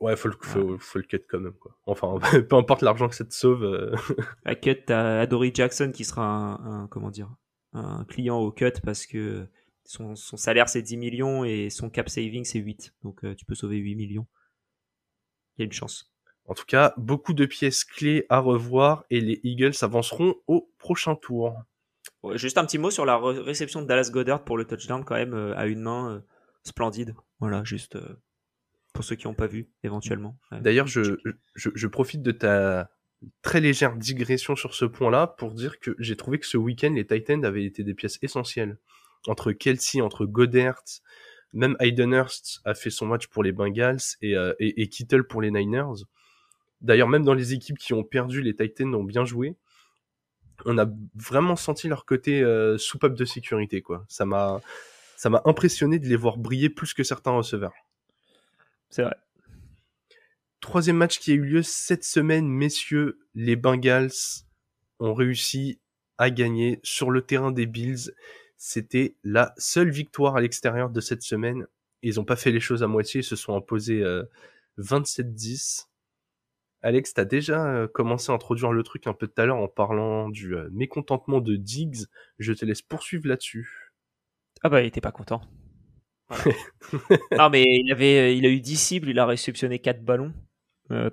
[0.00, 1.74] Ouais, faut le, faut, faut, le cut quand même, quoi.
[1.86, 3.64] Enfin, peu importe l'argent que ça te sauve.
[3.64, 3.96] Euh...
[4.44, 7.34] À cut, t'as Adory Jackson qui sera un, comment dire,
[7.72, 9.48] un client au cut parce que
[9.84, 12.94] son, son salaire c'est 10 millions et son cap saving c'est 8.
[13.02, 14.26] Donc euh, tu peux sauver 8 millions.
[15.56, 16.12] Il y a une chance.
[16.48, 21.14] En tout cas, beaucoup de pièces clés à revoir et les Eagles avanceront au prochain
[21.14, 21.54] tour.
[22.34, 25.34] juste un petit mot sur la réception de Dallas Goddard pour le touchdown quand même
[25.34, 26.20] euh, à une main euh,
[26.64, 27.14] splendide.
[27.38, 27.96] Voilà, juste
[28.92, 30.36] pour ceux qui n'ont pas vu, éventuellement.
[30.50, 31.18] D'ailleurs, je,
[31.54, 32.90] je, profite de ta
[33.42, 37.06] très légère digression sur ce point-là pour dire que j'ai trouvé que ce week-end, les
[37.06, 38.78] Titans avaient été des pièces essentielles.
[39.26, 40.82] Entre Kelsey, entre Goddard,
[41.52, 45.50] même Hurst a fait son match pour les Bengals et, euh, et, Kittle pour les
[45.50, 46.04] Niners.
[46.80, 49.56] D'ailleurs, même dans les équipes qui ont perdu, les Titans ont bien joué.
[50.64, 54.04] On a vraiment senti leur côté euh, soupape de sécurité, quoi.
[54.08, 54.60] Ça m'a,
[55.16, 57.74] ça m'a impressionné de les voir briller plus que certains receveurs.
[58.90, 59.16] C'est vrai.
[60.60, 64.44] Troisième match qui a eu lieu cette semaine, messieurs, les Bengals
[64.98, 65.80] ont réussi
[66.16, 68.12] à gagner sur le terrain des Bills.
[68.56, 71.66] C'était la seule victoire à l'extérieur de cette semaine.
[72.02, 74.02] Ils n'ont pas fait les choses à moitié, ils se sont imposés
[74.78, 75.87] 27-10.
[76.84, 79.58] Euh, Alex, t'as déjà euh, commencé à introduire le truc un peu tout à l'heure
[79.58, 82.06] en parlant du euh, mécontentement de Diggs.
[82.38, 83.92] Je te laisse poursuivre là-dessus.
[84.62, 85.40] Ah bah il était pas content.
[87.38, 90.34] non, mais il, avait, il a eu 10 cibles, il a réceptionné 4 ballons,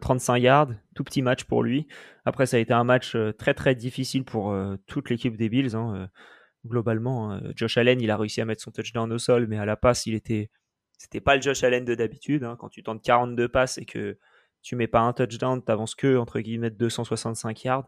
[0.01, 1.87] 35 euh, yards, tout petit match pour lui.
[2.25, 5.49] Après, ça a été un match euh, très très difficile pour euh, toute l'équipe des
[5.49, 5.75] Bills.
[5.75, 6.09] Hein,
[6.65, 7.41] globalement, hein.
[7.55, 10.05] Josh Allen, il a réussi à mettre son touchdown au sol, mais à la passe,
[10.05, 10.49] il était.
[10.97, 12.43] C'était pas le Josh Allen de d'habitude.
[12.43, 12.55] Hein.
[12.57, 14.17] Quand tu tentes 42 passes et que
[14.65, 17.87] tu mets pas un touchdown, t'avances que entre guillemets 265 yards,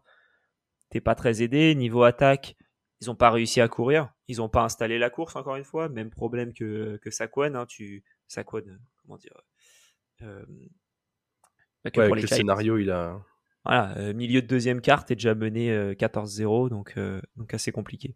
[0.91, 1.73] t'es pas très aidé.
[1.73, 2.55] Niveau attaque,
[3.01, 4.13] ils n'ont pas réussi à courir.
[4.27, 5.89] Ils n'ont pas installé la course, encore une fois.
[5.89, 7.55] Même problème que, que Saquon.
[7.55, 8.03] Hein, tu...
[8.27, 8.61] Saquon,
[9.01, 9.33] comment dire
[10.21, 10.45] euh...
[11.83, 13.19] ouais, le scénario, il a.
[13.65, 17.71] Voilà, euh, milieu de deuxième carte, est déjà mené 14-0, euh, donc, euh, donc assez
[17.71, 18.15] compliqué.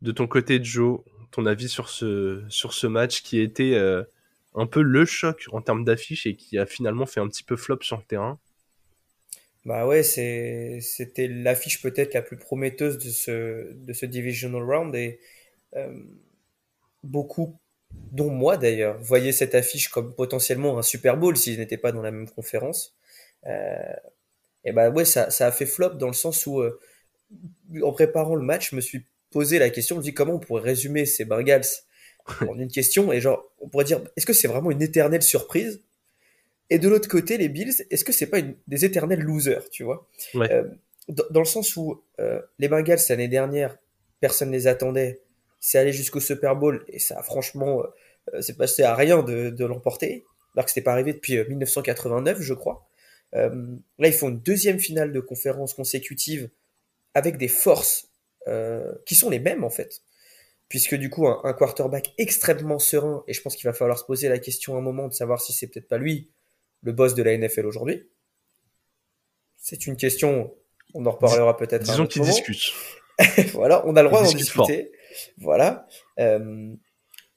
[0.00, 3.78] De ton côté, Joe, ton avis sur ce, sur ce match qui été
[4.54, 7.56] un peu le choc en termes d'affiche et qui a finalement fait un petit peu
[7.56, 8.40] flop sur le terrain
[9.64, 15.20] Bah ouais, c'était l'affiche peut-être la plus prometteuse de ce, de ce divisional round et
[15.76, 15.94] euh,
[17.02, 17.58] beaucoup,
[18.12, 22.02] dont moi d'ailleurs, voyaient cette affiche comme potentiellement un Super Bowl s'ils n'étaient pas dans
[22.02, 22.94] la même conférence.
[23.46, 23.94] Euh,
[24.64, 26.78] et bah ouais, ça, ça a fait flop dans le sens où, euh,
[27.82, 30.38] en préparant le match, je me suis posé la question, je me dis comment on
[30.40, 31.64] pourrait résumer ces Bengals
[32.40, 35.82] en une question et genre, on pourrait dire, est-ce que c'est vraiment une éternelle surprise?
[36.70, 39.84] Et de l'autre côté, les Bills, est-ce que c'est pas une, des éternels losers, tu
[39.84, 40.08] vois?
[40.36, 40.64] Euh,
[41.08, 43.76] dans, le sens où euh, les Bengals l'année dernière,
[44.20, 45.20] personne ne les attendait,
[45.60, 47.82] c'est allé jusqu'au Super Bowl et ça, franchement,
[48.32, 52.40] euh, c'est passé à rien de, de l'emporter, alors que c'était pas arrivé depuis 1989,
[52.40, 52.88] je crois.
[53.32, 53.50] là,
[53.98, 56.48] ils font une deuxième finale de conférence consécutive
[57.12, 58.08] avec des forces
[59.06, 60.02] qui sont les mêmes en fait
[60.68, 64.28] puisque du coup un, quarterback extrêmement serein et je pense qu'il va falloir se poser
[64.28, 66.30] la question un moment de savoir si c'est peut-être pas lui
[66.82, 68.08] le boss de la NFL aujourd'hui
[69.56, 70.54] C'est une question,
[70.94, 71.82] on en reparlera peut-être.
[71.82, 72.72] Disons qu'ils discutent.
[73.52, 74.92] voilà, on a le droit d'en discuter.
[75.38, 75.86] Voilà.
[76.18, 76.72] Euh,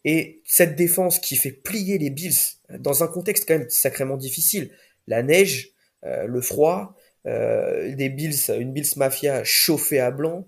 [0.04, 4.72] et cette défense qui fait plier les Bills dans un contexte quand même sacrément difficile,
[5.08, 5.72] la neige,
[6.06, 10.46] euh, le froid, euh, des Bills, une Bills mafia chauffée à blanc,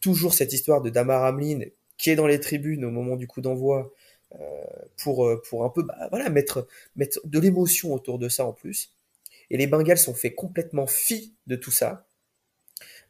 [0.00, 1.60] toujours cette histoire de Damar Hamlin
[2.02, 3.92] qui est dans les tribunes au moment du coup d'envoi,
[4.34, 4.38] euh,
[4.96, 8.52] pour, euh, pour un peu bah, voilà, mettre, mettre de l'émotion autour de ça en
[8.52, 8.92] plus.
[9.50, 12.08] Et les Bengals sont fait complètement fi de tout ça.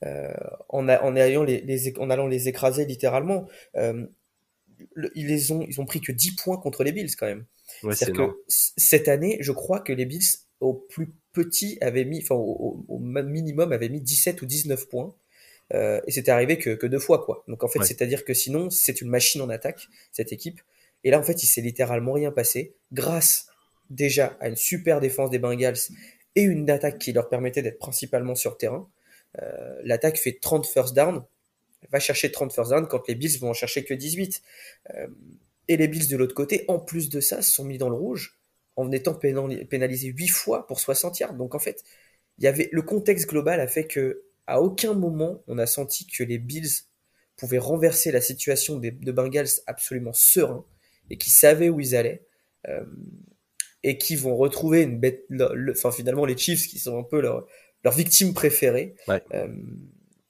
[0.04, 0.34] Euh,
[0.68, 3.48] en, en, allant les, les, en allant les écraser littéralement.
[3.76, 4.06] Euh,
[5.14, 7.46] ils, les ont, ils ont pris que 10 points contre les Bills quand même.
[7.84, 12.20] Ouais, C'est que cette année, je crois que les Bills au plus petit avaient mis,
[12.20, 15.14] enfin au, au, minimum avaient mis 17 ou 19 points.
[15.72, 17.44] Euh, et c'était arrivé que, que, deux fois quoi.
[17.48, 17.86] Donc en fait, ouais.
[17.86, 20.60] c'est-à-dire que sinon, c'est une machine en attaque cette équipe.
[21.04, 23.46] Et là, en fait, il s'est littéralement rien passé, grâce
[23.90, 25.78] déjà à une super défense des Bengals
[26.36, 28.88] et une attaque qui leur permettait d'être principalement sur terrain.
[29.40, 31.24] Euh, L'attaque fait 30 first down,
[31.90, 34.42] va chercher 30 first down quand les Bills vont en chercher que 18.
[34.94, 35.06] Euh,
[35.68, 38.38] et les Bills de l'autre côté, en plus de ça, sont mis dans le rouge
[38.76, 41.34] en étant pénalisés 8 fois pour 60 yards.
[41.34, 41.84] Donc en fait,
[42.38, 46.06] il y avait le contexte global a fait que à aucun moment on a senti
[46.06, 46.70] que les Bills
[47.36, 50.64] pouvaient renverser la situation des, de Bengals absolument serein
[51.10, 52.24] et qui savaient où ils allaient
[52.68, 52.84] euh,
[53.82, 57.20] et qui vont retrouver une bête, le, enfin finalement les Chiefs qui sont un peu
[57.20, 57.46] leur,
[57.84, 58.94] leur victime préférée.
[59.08, 59.22] Ouais.
[59.34, 59.48] Euh,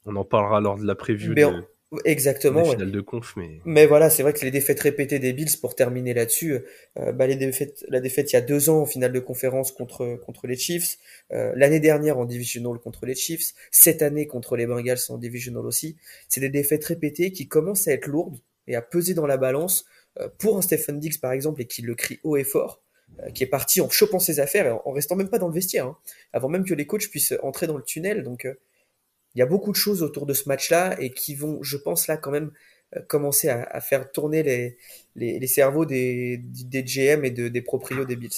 [0.05, 1.35] on en parlera lors de la prévue.
[1.35, 1.63] de...
[2.05, 2.63] Exactement.
[2.63, 2.75] Ouais.
[2.75, 3.59] de conf, mais.
[3.65, 6.59] Mais voilà, c'est vrai que les défaites répétées des Bills, pour terminer là-dessus,
[6.97, 9.71] euh, bah, les défaites, la défaite il y a deux ans en finale de conférence
[9.71, 10.97] contre contre les Chiefs,
[11.31, 15.65] euh, l'année dernière en divisional contre les Chiefs, cette année contre les Bengals en divisional
[15.65, 15.97] aussi.
[16.27, 19.85] C'est des défaites répétées qui commencent à être lourdes et à peser dans la balance
[20.19, 22.81] euh, pour un Stephen Diggs par exemple et qui le crie haut et fort,
[23.35, 25.85] qui est parti en chopant ses affaires et en, restant même pas dans le vestiaire,
[25.85, 25.97] hein,
[26.31, 28.23] avant même que les coachs puissent entrer dans le tunnel.
[28.23, 28.47] Donc
[29.35, 32.07] il y a beaucoup de choses autour de ce match-là et qui vont, je pense
[32.07, 32.51] là quand même,
[33.07, 34.43] commencer à, faire tourner
[35.15, 38.29] les, cerveaux des, GM et de, des proprios des Bills.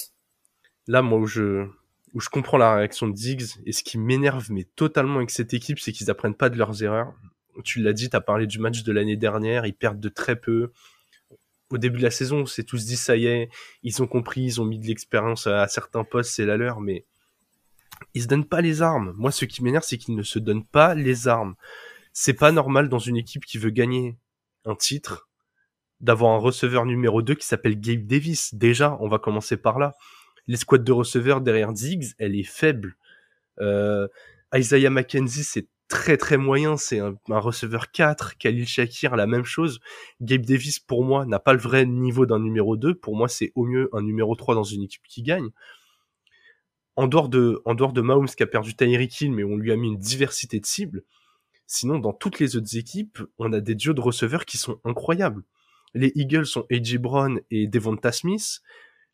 [0.86, 1.68] Là, moi, où je,
[2.30, 5.92] comprends la réaction de Diggs et ce qui m'énerve mais totalement avec cette équipe, c'est
[5.92, 7.14] qu'ils apprennent pas de leurs erreurs.
[7.64, 10.36] Tu l'as dit, tu as parlé du match de l'année dernière, ils perdent de très
[10.36, 10.70] peu
[11.70, 13.48] au début de la saison, on s'est tous dit ça y est,
[13.82, 17.04] ils ont compris, ils ont mis de l'expérience à, certains postes, c'est la leur, mais
[18.14, 19.14] ils se donnent pas les armes.
[19.16, 21.54] Moi, ce qui m'énerve, c'est qu'ils ne se donnent pas les armes.
[22.12, 24.16] C'est pas normal dans une équipe qui veut gagner
[24.64, 25.28] un titre
[26.00, 28.54] d'avoir un receveur numéro 2 qui s'appelle Gabe Davis.
[28.54, 29.94] Déjà, on va commencer par là.
[30.46, 32.96] L'escouade de receveurs derrière Ziggs, elle est faible.
[33.60, 34.06] Euh,
[34.54, 39.44] Isaiah McKenzie, c'est très très moyen, c'est un, un, receveur 4, Khalil Shakir, la même
[39.44, 39.80] chose.
[40.20, 42.94] Gabe Davis, pour moi, n'a pas le vrai niveau d'un numéro 2.
[42.94, 45.50] Pour moi, c'est au mieux un numéro 3 dans une équipe qui gagne.
[46.96, 49.70] En dehors de, en dehors de Mahomes qui a perdu Tyreek Hill, mais on lui
[49.70, 51.04] a mis une diversité de cibles.
[51.66, 55.42] Sinon, dans toutes les autres équipes, on a des duos de receveurs qui sont incroyables.
[55.94, 56.98] Les Eagles sont A.J.
[56.98, 58.60] Brown et Devonta Smith.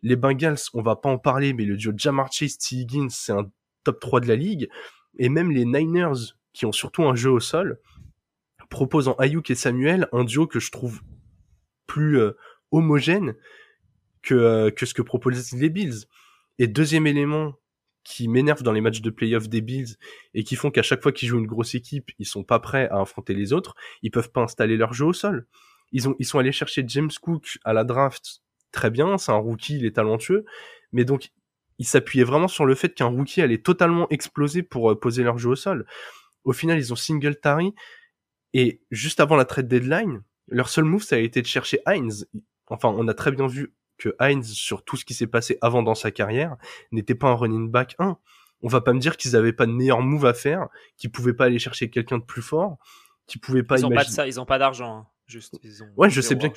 [0.02, 2.76] Les Bengals, on va pas en parler, mais le duo Jamar Chase, T.
[2.76, 3.50] Higgins, c'est un
[3.84, 4.68] top 3 de la ligue.
[5.18, 7.80] Et même les Niners, qui ont surtout un jeu au sol,
[8.68, 11.02] proposant Ayuk et Samuel un duo que je trouve
[11.86, 12.32] plus euh,
[12.70, 13.34] homogène
[14.22, 16.06] que, euh, que ce que proposent les Bills.
[16.58, 17.54] Et deuxième élément
[18.04, 19.96] qui m'énerve dans les matchs de playoff des Bills
[20.34, 22.88] et qui font qu'à chaque fois qu'ils jouent une grosse équipe, ils sont pas prêts
[22.90, 25.46] à affronter les autres, ils peuvent pas installer leur jeu au sol.
[25.92, 29.36] Ils ont ils sont allés chercher James Cook à la draft, très bien, c'est un
[29.36, 30.44] rookie, il est talentueux,
[30.92, 31.30] mais donc
[31.78, 35.38] ils s'appuyaient vraiment sur le fait qu'un rookie allait totalement exploser pour euh, poser leur
[35.38, 35.86] jeu au sol.
[36.44, 37.74] Au final, ils ont Singletary.
[38.54, 42.28] Et juste avant la trade deadline, leur seul move, ça a été de chercher Heinz.
[42.66, 45.82] Enfin, on a très bien vu que Heinz, sur tout ce qui s'est passé avant
[45.82, 46.56] dans sa carrière,
[46.90, 48.18] n'était pas un running back 1.
[48.62, 51.34] On va pas me dire qu'ils avaient pas de meilleur move à faire, qu'ils pouvaient
[51.34, 52.78] pas aller chercher quelqu'un de plus fort,
[53.26, 54.98] qu'ils pouvaient pas ils ont pas de ça, ils ont pas d'argent.
[54.98, 55.06] Hein.
[55.26, 55.58] Juste,
[55.96, 56.52] ouais, je sais bien,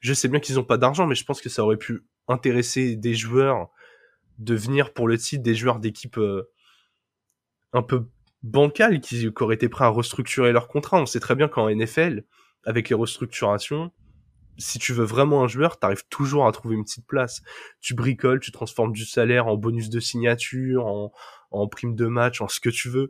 [0.00, 2.96] je sais bien qu'ils ont pas d'argent, mais je pense que ça aurait pu intéresser
[2.96, 3.70] des joueurs
[4.38, 6.50] de venir pour le titre, des joueurs d'équipe euh,
[7.72, 8.08] un peu
[8.42, 11.00] bancales qui, qui auraient été prêts à restructurer leur contrat.
[11.00, 12.24] On sait très bien qu'en NFL,
[12.64, 13.92] avec les restructurations,
[14.58, 17.42] si tu veux vraiment un joueur, t'arrives toujours à trouver une petite place.
[17.80, 21.12] Tu bricoles, tu transformes du salaire en bonus de signature, en,
[21.50, 23.08] en prime de match, en ce que tu veux.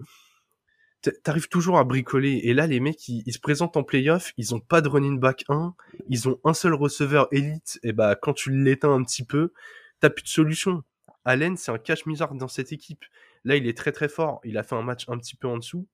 [1.22, 2.40] T'arrives toujours à bricoler.
[2.44, 5.44] Et là, les mecs, ils, se présentent en playoff, ils ont pas de running back
[5.48, 5.74] 1,
[6.08, 9.52] ils ont un seul receveur élite, et bah, quand tu l'éteins un petit peu,
[10.00, 10.82] t'as plus de solution.
[11.24, 13.04] Allen, c'est un cash misard dans cette équipe.
[13.44, 14.40] Là, il est très très fort.
[14.44, 15.86] Il a fait un match un petit peu en dessous.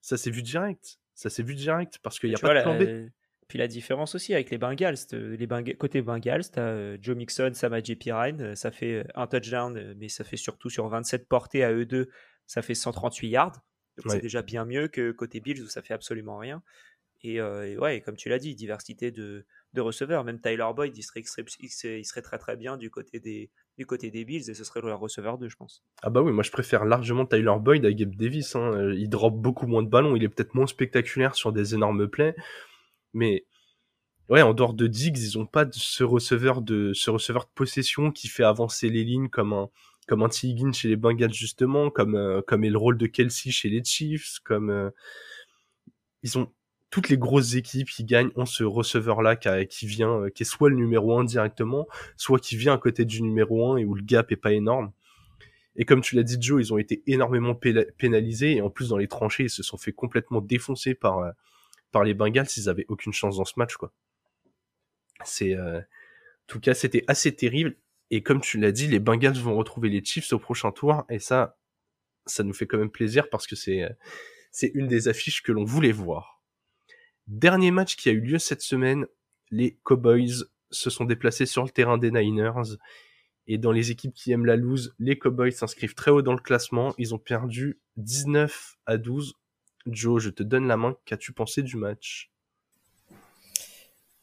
[0.00, 0.98] Ça s'est vu direct.
[1.14, 3.10] Ça s'est vu direct parce qu'il n'y a pas de plan B.
[3.48, 7.50] Puis la différence aussi avec les Bengals, les côté Bengals, tu as euh, Joe Mixon,
[7.54, 11.64] Samaje Pirine, euh, ça fait euh, un touchdown, mais ça fait surtout sur 27 portées
[11.64, 12.10] à eux deux,
[12.46, 13.60] ça fait 138 yards.
[14.06, 16.62] C'est déjà bien mieux que côté Bills où ça fait absolument rien.
[17.24, 20.22] Et, ouais, comme tu l'as dit, diversité de, de, receveurs.
[20.22, 21.24] Même Tyler Boyd, il serait,
[21.58, 24.80] il serait, très très bien du côté des, du côté des Bills et ce serait
[24.82, 25.82] le receveur 2, je pense.
[26.02, 28.54] Ah bah oui, moi je préfère largement Tyler Boyd à Gabe Davis.
[28.54, 28.92] Hein.
[28.92, 32.36] Il drop beaucoup moins de ballons, il est peut-être moins spectaculaire sur des énormes plays,
[33.12, 33.44] mais
[34.28, 38.12] ouais, en dehors de Diggs, ils ont pas ce receveur de ce receveur de possession
[38.12, 39.70] qui fait avancer les lignes comme un
[40.08, 43.68] comme un chez les Bengals justement, comme euh, comme est le rôle de Kelsey chez
[43.68, 44.90] les Chiefs, comme euh,
[46.22, 46.50] ils ont
[46.90, 50.44] toutes les grosses équipes qui gagnent ont ce receveur là qui, qui vient euh, qui
[50.44, 53.84] est soit le numéro 1 directement, soit qui vient à côté du numéro 1 et
[53.84, 54.92] où le gap est pas énorme.
[55.76, 58.96] Et comme tu l'as dit Joe, ils ont été énormément pénalisés et en plus dans
[58.96, 61.32] les tranchées, ils se sont fait complètement défoncer par
[61.92, 63.92] par les Bengals, ils avaient aucune chance dans ce match quoi.
[65.24, 65.80] C'est, euh...
[65.80, 67.76] en tout cas, c'était assez terrible.
[68.10, 71.18] Et comme tu l'as dit, les Bengals vont retrouver les Chiefs au prochain tour, et
[71.18, 71.58] ça,
[72.26, 73.90] ça nous fait quand même plaisir parce que c'est, euh,
[74.50, 76.42] c'est une des affiches que l'on voulait voir.
[77.26, 79.06] Dernier match qui a eu lieu cette semaine,
[79.50, 82.76] les Cowboys se sont déplacés sur le terrain des Niners.
[83.46, 86.40] Et dans les équipes qui aiment la lose, les Cowboys s'inscrivent très haut dans le
[86.40, 86.94] classement.
[86.98, 89.34] Ils ont perdu 19 à 12.
[89.90, 90.96] Joe, je te donne la main.
[91.04, 92.30] Qu'as-tu pensé du match?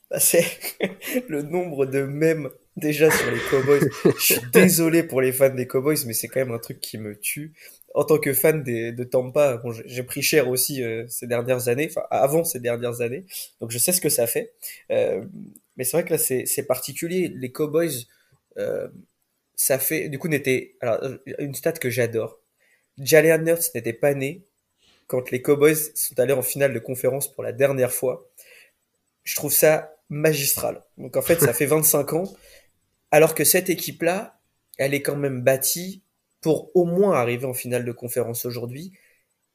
[0.09, 0.45] Bah, c'est
[1.29, 3.89] le nombre de mèmes déjà sur les Cowboys.
[4.17, 6.97] Je suis désolé pour les fans des Cowboys, mais c'est quand même un truc qui
[6.97, 7.53] me tue.
[7.93, 11.69] En tant que fan des, de Tampa, bon, j'ai pris cher aussi euh, ces dernières
[11.69, 13.25] années, enfin avant ces dernières années,
[13.61, 14.53] donc je sais ce que ça fait.
[14.91, 15.23] Euh,
[15.77, 17.31] mais c'est vrai que là c'est particulier.
[17.33, 18.05] Les Cowboys,
[18.57, 18.89] euh,
[19.55, 20.99] ça fait du coup n'était alors
[21.39, 22.39] une stat que j'adore.
[22.97, 24.45] Jalen Hurts n'était pas né
[25.07, 28.29] quand les Cowboys sont allés en finale de conférence pour la dernière fois.
[29.23, 30.83] Je trouve ça magistral.
[30.97, 32.33] Donc en fait, ça fait 25 ans,
[33.11, 34.39] alors que cette équipe-là,
[34.77, 36.03] elle est quand même bâtie
[36.41, 38.93] pour au moins arriver en finale de conférence aujourd'hui,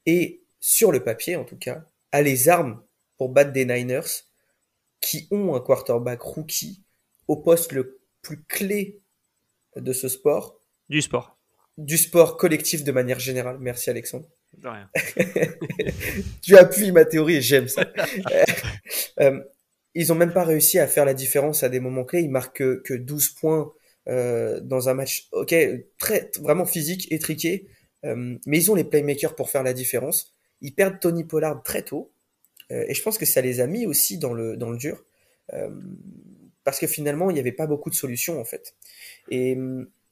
[0.07, 2.83] et sur le papier en tout cas, a les armes
[3.17, 4.25] pour battre des Niners,
[5.01, 6.83] qui ont un quarterback rookie
[7.29, 9.01] au poste le plus clé
[9.77, 10.61] de ce sport.
[10.89, 11.39] Du sport.
[11.79, 13.59] Du sport collectif de manière générale.
[13.61, 14.27] Merci Alexandre.
[14.59, 14.91] De rien.
[16.43, 17.87] tu appuies ma théorie j'aime ça.
[19.21, 19.41] euh,
[19.95, 22.23] ils ont même pas réussi à faire la différence à des moments clés.
[22.23, 23.73] Ils marquent que, que 12 points
[24.09, 25.55] euh, dans un match, ok,
[25.99, 27.69] très vraiment physique, étriqué,
[28.05, 30.35] euh, mais ils ont les playmakers pour faire la différence.
[30.61, 32.13] Ils perdent Tony Pollard très tôt,
[32.71, 35.05] et je pense que ça les a mis aussi dans le dans le dur,
[36.63, 38.75] parce que finalement il n'y avait pas beaucoup de solutions en fait.
[39.31, 39.57] Et,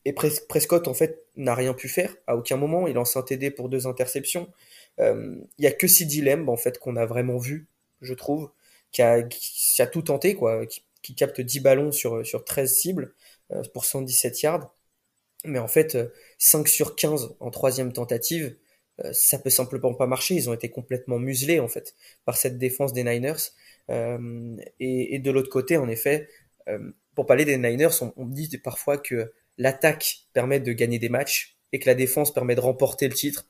[0.08, 2.86] et Prescott en fait n'a rien pu faire à aucun moment.
[2.88, 4.48] Il lance un TD pour deux interceptions.
[5.00, 7.68] Euh, il y a que Sidi Lemb en fait qu'on a vraiment vu,
[8.00, 8.50] je trouve
[8.92, 13.14] qui a, tout tenté, quoi, qui, capte 10 ballons sur, sur 13 cibles
[13.52, 14.74] euh, pour 117 yards.
[15.44, 15.96] Mais en fait,
[16.38, 18.56] 5 euh, sur 15 en troisième tentative,
[19.04, 20.34] euh, ça peut simplement pas marcher.
[20.34, 21.94] Ils ont été complètement muselés, en fait,
[22.24, 23.52] par cette défense des Niners.
[24.80, 26.28] Et, de l'autre côté, en effet,
[27.14, 31.58] pour parler des Niners, on, on dit parfois que l'attaque permet de gagner des matchs
[31.72, 33.46] et que la défense permet de remporter le titre.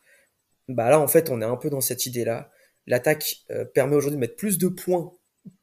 [0.66, 2.50] Bah là, en fait, on est un peu dans cette idée-là.
[2.86, 5.12] L'attaque euh, permet aujourd'hui de mettre plus de points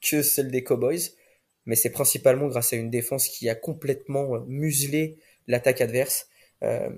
[0.02, 1.12] que celle des Cowboys,
[1.66, 6.28] mais c'est principalement grâce à une défense qui a complètement euh, muselé l'attaque adverse.
[6.64, 6.90] Euh,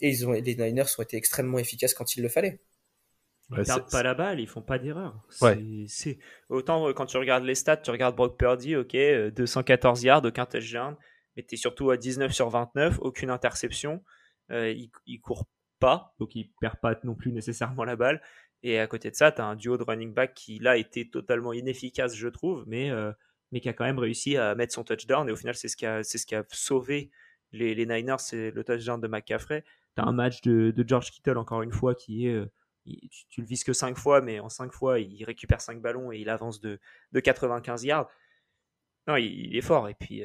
[0.00, 2.60] et ils ont, les Niners ont été extrêmement efficaces quand il le fallait.
[3.50, 5.22] Ils ouais, perdent pas la balle, ils font pas d'erreur.
[6.48, 8.96] Autant quand tu regardes les stats, tu regardes Brock Purdy, ok,
[9.36, 10.96] 214 yards, aucun touchdown,
[11.36, 14.02] mais t'es surtout à 19 sur 29, aucune interception.
[14.50, 15.46] Euh, il, il court
[15.78, 18.22] pas, donc il perd pas non plus nécessairement la balle.
[18.62, 21.04] Et à côté de ça, tu as un duo de running back qui, là, était
[21.04, 23.12] totalement inefficace, je trouve, mais, euh,
[23.52, 25.28] mais qui a quand même réussi à mettre son touchdown.
[25.28, 27.10] Et au final, c'est ce qui a, c'est ce qui a sauvé
[27.52, 29.64] les, Niners, c'est le touchdown de McCaffrey.
[29.98, 32.42] as un match de, George Kittle, encore une fois, qui est.
[33.28, 36.18] tu, le vises que 5 fois, mais en 5 fois, il récupère 5 ballons et
[36.18, 36.80] il avance de,
[37.12, 38.10] de 95 yards.
[39.06, 39.90] Non, il, est fort.
[39.90, 40.24] Et puis,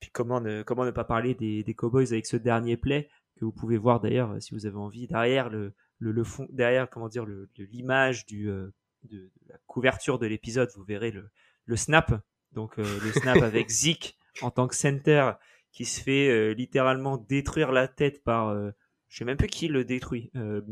[0.00, 3.44] puis comment, ne, comment ne pas parler des, des Cowboys avec ce dernier play que
[3.44, 7.24] vous pouvez voir d'ailleurs si vous avez envie derrière le, le, fond, derrière comment dire
[7.56, 8.72] l'image du de,
[9.04, 11.30] de, la couverture de l'épisode, vous verrez le,
[11.64, 12.20] le snap.
[12.52, 15.32] Donc le snap avec Zeke en tant que center
[15.72, 18.70] qui se fait euh, littéralement détruire la tête par, euh,
[19.08, 20.62] je sais même plus qui le détruit, euh,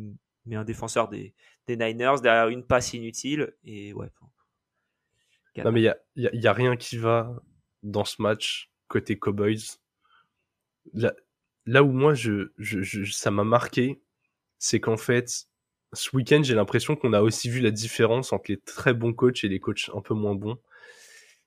[0.47, 1.35] mais un défenseur des,
[1.67, 3.55] des, Niners derrière une passe inutile.
[3.65, 4.11] Et ouais.
[5.65, 7.35] Non, mais il n'y a, y a, rien qui va
[7.83, 9.79] dans ce match côté Cowboys.
[10.95, 11.15] Là,
[11.67, 14.01] là où moi, je, je, ça m'a marqué,
[14.59, 15.49] c'est qu'en fait,
[15.93, 19.45] ce week-end, j'ai l'impression qu'on a aussi vu la différence entre les très bons coachs
[19.45, 20.59] et les coachs un peu moins bons.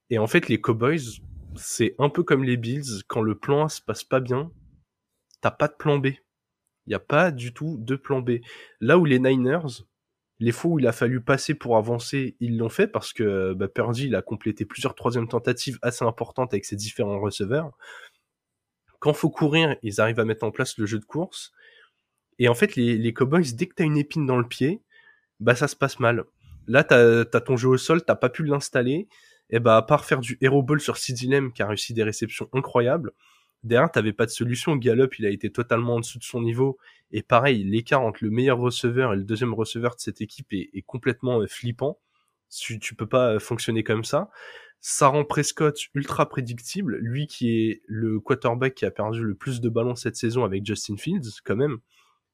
[0.09, 1.21] Et en fait, les Cowboys,
[1.55, 4.51] c'est un peu comme les Bills, quand le plan A se passe pas bien,
[5.41, 6.07] t'as pas de plan B.
[6.85, 8.39] Il n'y a pas du tout de plan B.
[8.79, 9.83] Là où les Niners,
[10.39, 13.67] les fois où il a fallu passer pour avancer, ils l'ont fait parce que bah,
[13.67, 17.71] Purdy il a complété plusieurs troisièmes tentatives assez importantes avec ses différents receveurs.
[18.99, 21.51] Quand faut courir, ils arrivent à mettre en place le jeu de course.
[22.37, 24.81] Et en fait, les, Cowboys, dès que t'as une épine dans le pied,
[25.41, 26.23] bah ça se passe mal.
[26.67, 29.07] Là, t'as as ton jeu au sol, t'as pas pu l'installer
[29.49, 32.49] et bah à part faire du hero ball sur Sidilem qui a réussi des réceptions
[32.53, 33.11] incroyables,
[33.63, 34.75] derrière t'avais pas de solution.
[34.75, 36.77] Gallup il a été totalement en dessous de son niveau
[37.11, 40.83] et pareil l'écart entre le meilleur receveur et le deuxième receveur de cette équipe est,
[40.85, 41.99] complètement euh, flippant.
[42.49, 44.29] Tu, tu peux pas euh, fonctionner comme ça.
[44.81, 49.59] Ça rend Prescott ultra prédictible, lui qui est le quarterback qui a perdu le plus
[49.61, 51.79] de ballons cette saison avec Justin Fields quand même.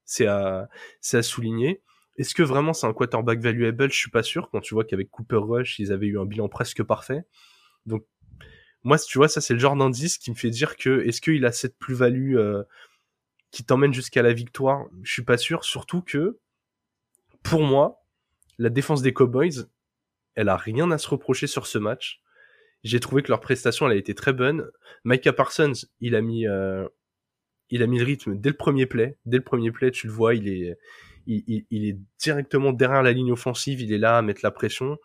[0.06, 0.70] C'est à
[1.02, 1.82] c'est à souligner.
[2.18, 3.92] Est-ce que vraiment c'est un quarterback valuable?
[3.92, 4.50] Je suis pas sûr.
[4.52, 7.24] Quand tu vois qu'avec Cooper Rush, ils avaient eu un bilan presque parfait.
[7.86, 8.06] Donc
[8.86, 11.44] moi, tu vois, ça c'est le genre d'indice qui me fait dire que est-ce qu'il
[11.46, 12.64] a cette plus-value euh,
[13.50, 14.86] qui t'emmène jusqu'à la victoire?
[15.02, 15.66] Je suis pas sûr.
[15.66, 16.40] Surtout que
[17.42, 18.06] pour moi,
[18.60, 19.66] la défense des Cowboys,
[20.36, 22.22] elle a rien à se reprocher sur ce match.
[22.84, 24.70] J'ai trouvé que leur prestation elle a été très bonne.
[25.04, 26.88] Micah Parsons, il a mis euh,
[27.72, 29.18] il a mis le rythme dès le premier play.
[29.26, 30.78] Dès le premier play, tu le vois, il est
[31.26, 35.00] il, est directement derrière la ligne offensive, il est là à mettre la pression.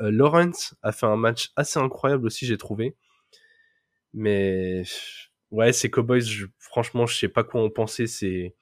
[0.00, 2.96] Euh, Lawrence a fait un match assez incroyable aussi, j'ai trouvé.
[4.14, 4.82] Mais
[5.50, 6.22] ouais, ces Cowboys,
[6.58, 8.06] franchement, je sais pas quoi en penser.
[8.06, 8.54] C'est,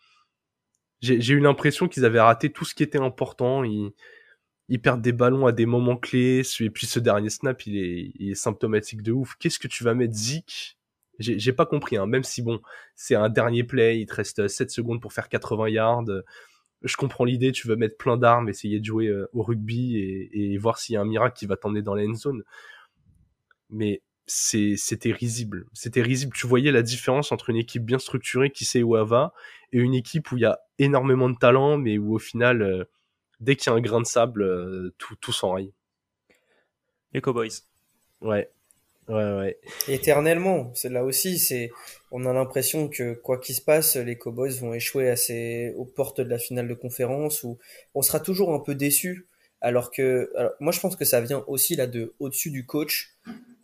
[1.01, 3.65] j'ai eu l'impression qu'ils avaient raté tout ce qui était important.
[3.65, 3.93] Ils,
[4.69, 6.43] ils perdent des ballons à des moments clés.
[6.61, 9.37] Et puis ce dernier snap, il est, il est symptomatique de ouf.
[9.39, 10.79] Qu'est-ce que tu vas mettre Zik?
[11.19, 11.97] J'ai pas compris.
[11.97, 12.07] Hein.
[12.07, 12.61] Même si bon,
[12.95, 16.05] c'est un dernier play, il te reste 7 secondes pour faire 80 yards
[16.83, 19.97] je comprends l'idée, tu veux mettre plein d'armes, essayer de jouer euh, au rugby
[20.33, 22.43] et, voir s'il y a un miracle qui va t'emmener dans la end zone.
[23.71, 25.67] Mais c'était risible.
[25.73, 26.33] C'était risible.
[26.35, 29.33] Tu voyais la différence entre une équipe bien structurée qui sait où elle va
[29.73, 32.85] et une équipe où il y a énormément de talent, mais où au final, euh,
[33.41, 35.73] dès qu'il y a un grain de sable, euh, tout, tout s'enraye.
[37.13, 37.49] Les Cowboys.
[38.21, 38.51] Ouais.
[39.09, 39.59] Ouais, ouais.
[39.89, 40.71] Éternellement.
[40.75, 41.71] C'est là aussi, c'est,
[42.11, 46.21] on a l'impression que quoi qu'il se passe, les Cowboys vont échouer assez aux portes
[46.21, 47.59] de la finale de conférence ou
[47.95, 49.27] on sera toujours un peu déçu.
[49.63, 53.17] Alors que, moi je pense que ça vient aussi là de au-dessus du coach.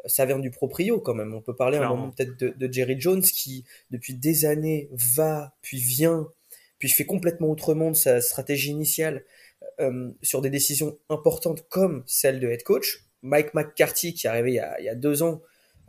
[0.07, 1.35] Ça vient du proprio quand même.
[1.35, 5.79] On peut parler un moment peut-être de, Jerry Jones qui depuis des années va puis
[5.79, 6.29] vient
[6.79, 9.25] puis fait complètement autrement de sa stratégie initiale
[9.81, 14.53] euh, sur des décisions importantes comme celle de head coach Mike McCarthy qui est arrivé
[14.53, 15.41] il y a, il y a deux ans,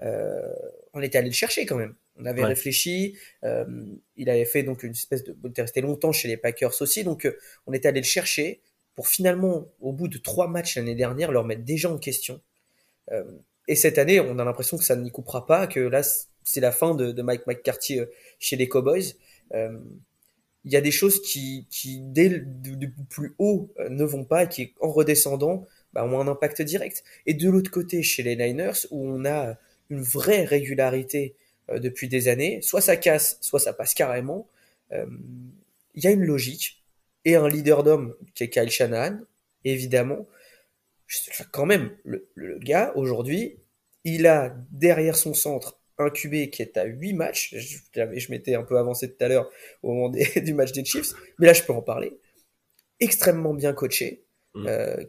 [0.02, 0.54] euh,
[0.94, 1.96] on était allé le chercher quand même.
[2.18, 3.18] On avait réfléchi.
[3.44, 3.66] Euh,
[4.16, 7.04] il avait fait donc une espèce de, il était resté longtemps chez les Packers aussi,
[7.04, 7.30] donc
[7.68, 8.62] on était allé le chercher
[8.96, 12.42] pour finalement, au bout de trois matchs l'année dernière, leur mettre déjà en question.
[13.12, 13.24] Euh,
[13.68, 16.02] et cette année, on a l'impression que ça n'y coupera pas, que là,
[16.44, 18.06] c'est la fin de, de, Mike McCarthy euh,
[18.40, 19.16] chez les Cowboys.
[19.54, 19.78] Euh,
[20.64, 22.46] il y a des choses qui, qui dès le
[23.10, 27.04] plus haut, ne vont pas qui, en redescendant, bah, ont un impact direct.
[27.26, 29.58] Et de l'autre côté, chez les Niners, où on a
[29.90, 31.36] une vraie régularité
[31.70, 34.48] euh, depuis des années, soit ça casse, soit ça passe carrément,
[34.92, 35.06] euh,
[35.96, 36.84] il y a une logique
[37.24, 39.20] et un leader d'homme qui est Kyle Shanahan,
[39.64, 40.28] évidemment.
[41.52, 43.60] Quand même, le, gars, aujourd'hui,
[44.04, 47.56] il a derrière son centre un QB qui est à 8 matchs.
[47.56, 49.50] Je, je m'étais un peu avancé tout à l'heure
[49.84, 52.20] au moment du match des Chiefs, mais là je peux en parler.
[53.00, 54.26] Extrêmement bien coaché,
[54.56, 54.66] Mm.
[54.68, 55.04] Euh,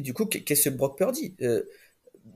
[0.00, 1.62] du coup, qu'est-ce que Brock Purdy euh,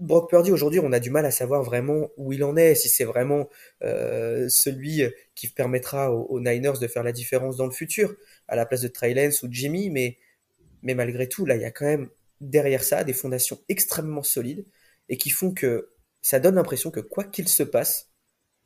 [0.01, 2.89] Brock Purdy aujourd'hui, on a du mal à savoir vraiment où il en est, si
[2.89, 3.49] c'est vraiment
[3.83, 5.03] euh, celui
[5.35, 8.17] qui permettra aux, Niners de faire la différence dans le futur,
[8.49, 10.19] à la place de Trey Lance ou Jimmy, mais,
[10.83, 12.09] mais malgré tout, là, il y a quand même
[12.51, 14.67] derrière ça des fondations extrêmement solides
[15.09, 15.91] et qui font que
[16.23, 18.11] ça donne l'impression que quoi qu'il se passe,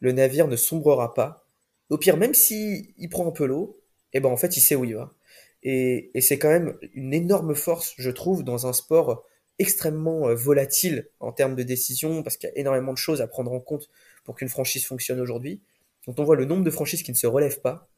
[0.01, 1.47] le navire ne sombrera pas.
[1.91, 3.81] Au pire, même s'il il prend un peu l'eau,
[4.13, 5.15] et ben en fait, il sait où il va.
[5.63, 9.25] Et, et c'est quand même une énorme force, je trouve, dans un sport
[9.59, 13.27] extrêmement euh, volatile en termes de décision, parce qu'il y a énormément de choses à
[13.27, 13.89] prendre en compte
[14.25, 15.61] pour qu'une franchise fonctionne aujourd'hui.
[16.05, 17.91] Quand on voit le nombre de franchises qui ne se relèvent pas,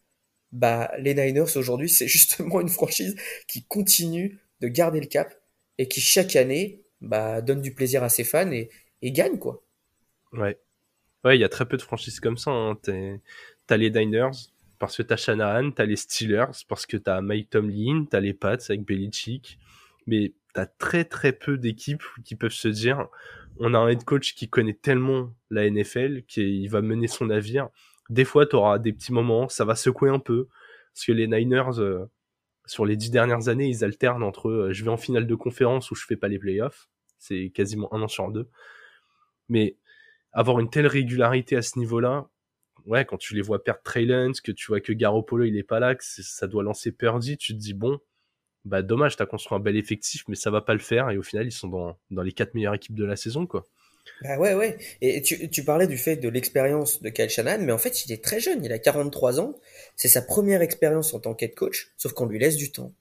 [0.52, 3.14] bah, les Niners aujourd'hui, c'est justement une franchise
[3.46, 5.39] qui continue de garder le cap
[5.80, 8.68] et qui chaque année bah, donne du plaisir à ses fans et,
[9.02, 9.64] gagne quoi.
[10.34, 10.58] Ouais.
[11.24, 12.50] Ouais, il y a très peu de franchises comme ça.
[12.50, 12.78] Hein.
[13.66, 18.04] T'as les Niners parce que t'as Shanahan, t'as les Steelers parce que t'as Mike Tomlin,
[18.10, 19.58] t'as les Pats avec Belichick.
[20.06, 23.08] Mais t'as très très peu d'équipes qui peuvent se dire
[23.58, 27.70] on a un head coach qui connaît tellement la NFL qu'il va mener son navire.
[28.10, 30.46] Des fois, t'auras des petits moments, ça va secouer un peu.
[30.92, 32.04] Parce que les Niners, euh,
[32.66, 35.90] sur les dix dernières années, ils alternent entre euh, je vais en finale de conférence
[35.90, 36.88] ou je fais pas les playoffs.
[37.18, 38.48] C'est quasiment un an sur deux.
[39.48, 39.76] Mais
[40.32, 42.28] avoir une telle régularité à ce niveau-là,
[42.86, 45.80] ouais, quand tu les vois perdre Trey que tu vois que Garoppolo il est pas
[45.80, 47.98] là, que ça doit lancer Purdy, tu te dis bon,
[48.64, 51.10] bah dommage, t'as construit un bel effectif, mais ça va pas le faire.
[51.10, 53.66] Et au final, ils sont dans, dans les quatre meilleures équipes de la saison, quoi.
[54.22, 54.76] Bah ouais, ouais.
[55.00, 58.12] Et tu, tu parlais du fait de l'expérience de Kyle Shanahan, mais en fait, il
[58.12, 59.54] est très jeune, il a 43 ans.
[59.96, 62.92] C'est sa première expérience en tant qu'head coach, sauf qu'on lui laisse du temps.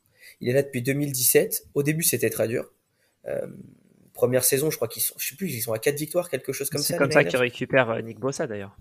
[0.42, 1.68] Il est là depuis 2017.
[1.74, 2.72] Au début, c'était très dur.
[3.28, 3.48] Euh,
[4.14, 6.54] première saison, je crois qu'ils sont, je sais plus, ils sont à quatre victoires, quelque
[6.54, 6.94] chose comme ça.
[6.94, 8.78] C'est comme ça qu'il récupère euh, Nick Bossa d'ailleurs.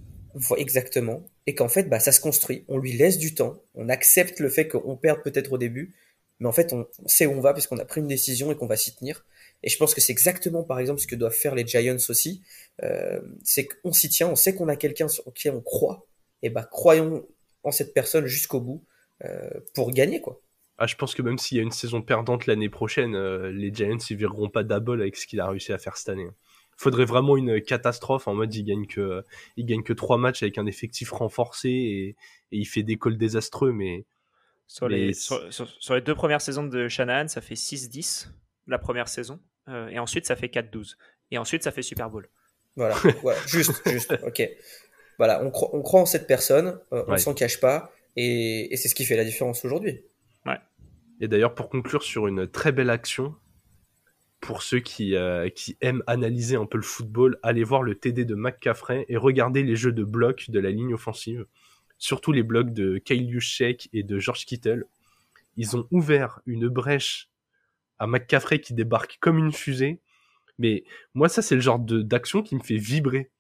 [0.57, 1.24] Exactement.
[1.47, 2.64] Et qu'en fait, bah, ça se construit.
[2.68, 3.62] On lui laisse du temps.
[3.74, 5.95] On accepte le fait qu'on perde peut-être au début,
[6.41, 8.57] mais en fait, on sait où on va parce qu'on a pris une décision et
[8.57, 9.24] qu'on va s'y tenir.
[9.62, 12.43] Et je pense que c'est exactement, par exemple, ce que doivent faire les Giants aussi.
[12.84, 16.07] Euh, c'est qu'on s'y tient, on sait qu'on a quelqu'un sur qui on croit.
[16.43, 17.26] Et bah, croyons
[17.64, 18.84] en cette personne jusqu'au bout
[19.24, 20.41] euh, pour gagner, quoi.
[20.80, 23.74] Ah, je pense que même s'il y a une saison perdante l'année prochaine, euh, les
[23.74, 26.28] Giants ils vireront pas d'abol avec ce qu'il a réussi à faire cette année.
[26.76, 29.24] Faudrait vraiment une catastrophe en mode il gagne que
[29.59, 32.16] gagne que trois matchs avec un effectif renforcé et, et
[32.59, 34.05] il fait des calls désastreux, mais
[34.68, 38.28] sur, les, sur, les deux premières saisons de Shanahan, ça fait 6-10
[38.66, 39.40] la première saison.
[39.68, 40.96] Euh, et ensuite, ça fait 4-12.
[41.30, 42.28] Et ensuite, ça fait Super Bowl.
[42.76, 44.48] Voilà, voilà juste, juste, ok.
[45.16, 48.88] Voilà, on, on croit en cette personne, euh, on s'en cache pas, et, et c'est
[48.88, 50.04] ce qui fait la différence aujourd'hui.
[50.46, 50.58] Ouais.
[51.20, 53.34] Et d'ailleurs, pour conclure sur une très belle action,
[54.40, 58.24] pour ceux qui, euh, qui aiment analyser un peu le football, allez voir le TD
[58.24, 61.46] de McCaffrey et regardez les jeux de bloc de la ligne offensive
[61.99, 64.84] surtout les blocs de Kyle Juszczyk et de George Kittle.
[65.57, 67.28] Ils ont ouvert une brèche
[67.99, 70.01] à McCaffrey qui débarque comme une fusée.
[70.59, 70.84] Mais
[71.14, 73.30] moi, ça, c'est le genre d'action qui me fait vibrer.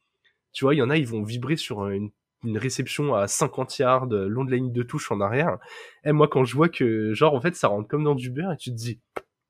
[0.52, 2.10] Tu vois, il y en a, ils vont vibrer sur une,
[2.44, 5.58] réception à 50 yards, long de la ligne de touche en arrière.
[6.04, 8.52] Et moi, quand je vois que, genre, en fait, ça rentre comme dans du beurre,
[8.52, 9.00] et tu te dis,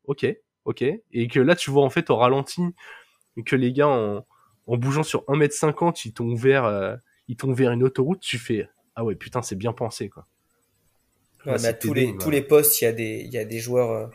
[0.04, 0.26] ok,
[0.64, 0.82] ok.
[1.12, 2.62] Et que là, tu vois, en fait, au ralenti,
[3.44, 4.24] que les gars, en,
[4.66, 6.96] bougeant sur 1m50, ils t'ont ouvert, euh,
[7.28, 8.68] ils t'ont ouvert une autoroute, tu fais,
[8.98, 10.26] ah ouais, putain, c'est bien pensé, quoi.
[11.46, 13.92] à tous, les, tous les postes, il y a des, il y a des joueurs
[13.92, 14.06] euh,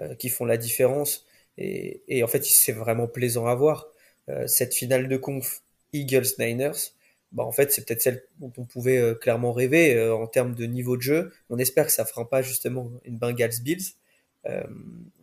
[0.00, 1.24] euh, qui font la différence.
[1.58, 3.86] Et, et en fait, c'est vraiment plaisant à voir.
[4.28, 5.62] Euh, cette finale de conf
[5.92, 6.72] Eagles-Niners,
[7.30, 10.96] bah, en fait, c'est peut-être celle dont on pouvait clairement rêver en termes de niveau
[10.96, 11.32] de jeu.
[11.48, 13.94] On espère que ça fera pas justement une Bengals-Bills.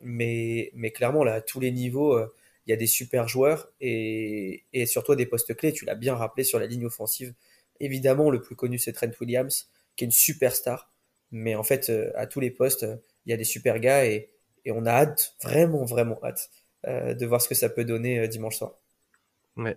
[0.01, 2.17] mais, mais clairement, là, à tous les niveaux,
[2.65, 5.73] il y a des super joueurs et, et surtout des postes clés.
[5.73, 7.33] Tu l'as bien rappelé sur la ligne offensive
[7.79, 10.91] Évidemment, le plus connu, c'est Trent Williams, qui est une superstar.
[11.31, 14.05] Mais en fait, euh, à tous les postes, euh, il y a des super gars
[14.05, 14.29] et,
[14.71, 16.51] on a hâte, vraiment, vraiment hâte,
[16.85, 18.75] euh, de voir ce que ça peut donner dimanche soir.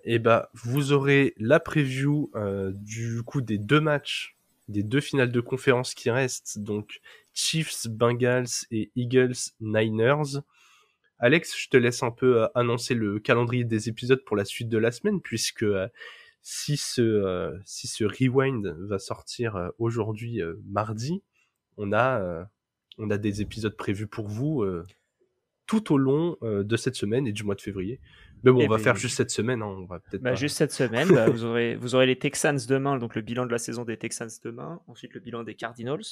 [0.04, 2.30] Et bah, vous aurez la preview
[2.74, 4.36] du coup des deux matchs,
[4.68, 7.00] des deux finales de conférence qui restent, donc
[7.32, 10.42] Chiefs, Bengals et Eagles, Niners.
[11.18, 14.78] Alex, je te laisse un peu annoncer le calendrier des épisodes pour la suite de
[14.78, 15.64] la semaine, puisque
[16.42, 21.22] si ce, euh, si ce rewind va sortir euh, aujourd'hui, euh, mardi,
[21.76, 22.46] on a,
[22.98, 24.62] on a des épisodes prévus pour vous
[25.66, 27.98] tout au long de cette semaine et du mois de février.
[28.44, 29.62] Mais bon, on va faire juste cette semaine.
[29.62, 30.22] Hein, on va peut-être.
[30.22, 31.08] Bah, Juste cette semaine.
[31.14, 33.96] bah, vous aurez vous aurez les Texans demain, donc le bilan de la saison des
[33.96, 34.82] Texans demain.
[34.86, 36.04] Ensuite le bilan des Cardinals.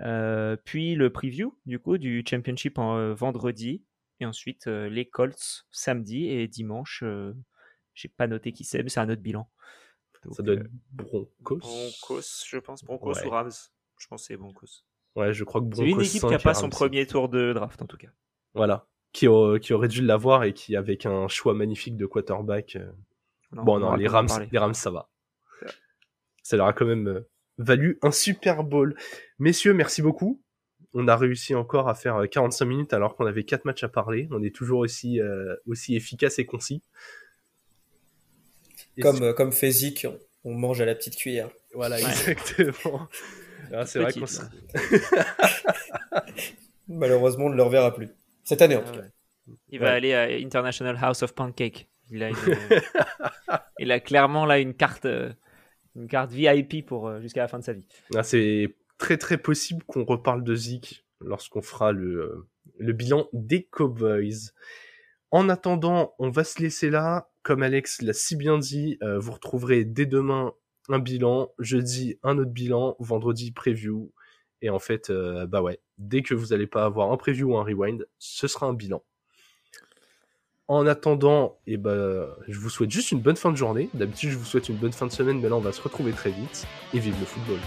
[0.00, 3.82] Euh, puis le preview du coup du Championship en vendredi.
[4.20, 7.02] Et ensuite les Colts samedi et dimanche
[7.94, 9.48] j'ai pas noté qui c'est, mais c'est un autre bilan.
[10.30, 11.58] ça doit être euh, Broncos.
[11.58, 12.84] Broncos, je pense.
[12.84, 13.50] Broncos ou Rams.
[13.98, 14.84] Je pense que c'est Broncos.
[15.14, 15.84] Ouais, je crois que Broncos.
[15.84, 18.08] C'est une équipe qui n'a pas son premier tour de draft, en tout cas.
[18.54, 18.86] Voilà.
[19.12, 19.26] Qui,
[19.60, 22.76] qui aurait dû l'avoir et qui, avec un choix magnifique de quarterback.
[22.76, 22.90] Euh,
[23.52, 25.10] bon, non, les Rams, les Rams, ça va.
[26.42, 27.28] Ça leur a quand même euh,
[27.58, 28.96] valu un Super Bowl.
[29.38, 30.42] Messieurs, merci beaucoup.
[30.94, 34.28] On a réussi encore à faire 45 minutes alors qu'on avait 4 matchs à parler.
[34.30, 35.20] On est toujours aussi,
[35.66, 36.82] aussi efficace et concis
[39.00, 39.52] comme, euh, comme
[40.44, 41.50] on mange à la petite cuillère.
[41.74, 43.08] Voilà, exactement.
[43.74, 44.26] Ah, c'est vrai qu'on
[46.88, 48.10] Malheureusement, on ne le reverra plus.
[48.44, 49.06] Cette année, en ah tout cas.
[49.70, 51.88] Il va aller à International House of Pancake.
[52.10, 52.30] Il a,
[53.78, 55.32] il a clairement là une carte, euh,
[55.96, 57.86] une carte VIP pour euh, jusqu'à la fin de sa vie.
[58.14, 63.28] Ah, c'est très très possible qu'on reparle de Zeke lorsqu'on fera le, euh, le bilan
[63.32, 64.50] des Cowboys.
[65.30, 67.30] En attendant, on va se laisser là.
[67.42, 70.52] Comme Alex l'a si bien dit, vous retrouverez dès demain
[70.88, 74.12] un bilan, jeudi un autre bilan, vendredi preview.
[74.60, 75.10] Et en fait,
[75.48, 78.66] bah ouais, dès que vous n'allez pas avoir un preview ou un rewind, ce sera
[78.66, 79.02] un bilan.
[80.68, 83.90] En attendant, ben, je vous souhaite juste une bonne fin de journée.
[83.92, 86.12] D'habitude, je vous souhaite une bonne fin de semaine, mais là, on va se retrouver
[86.12, 86.66] très vite.
[86.94, 87.58] Et vive le football.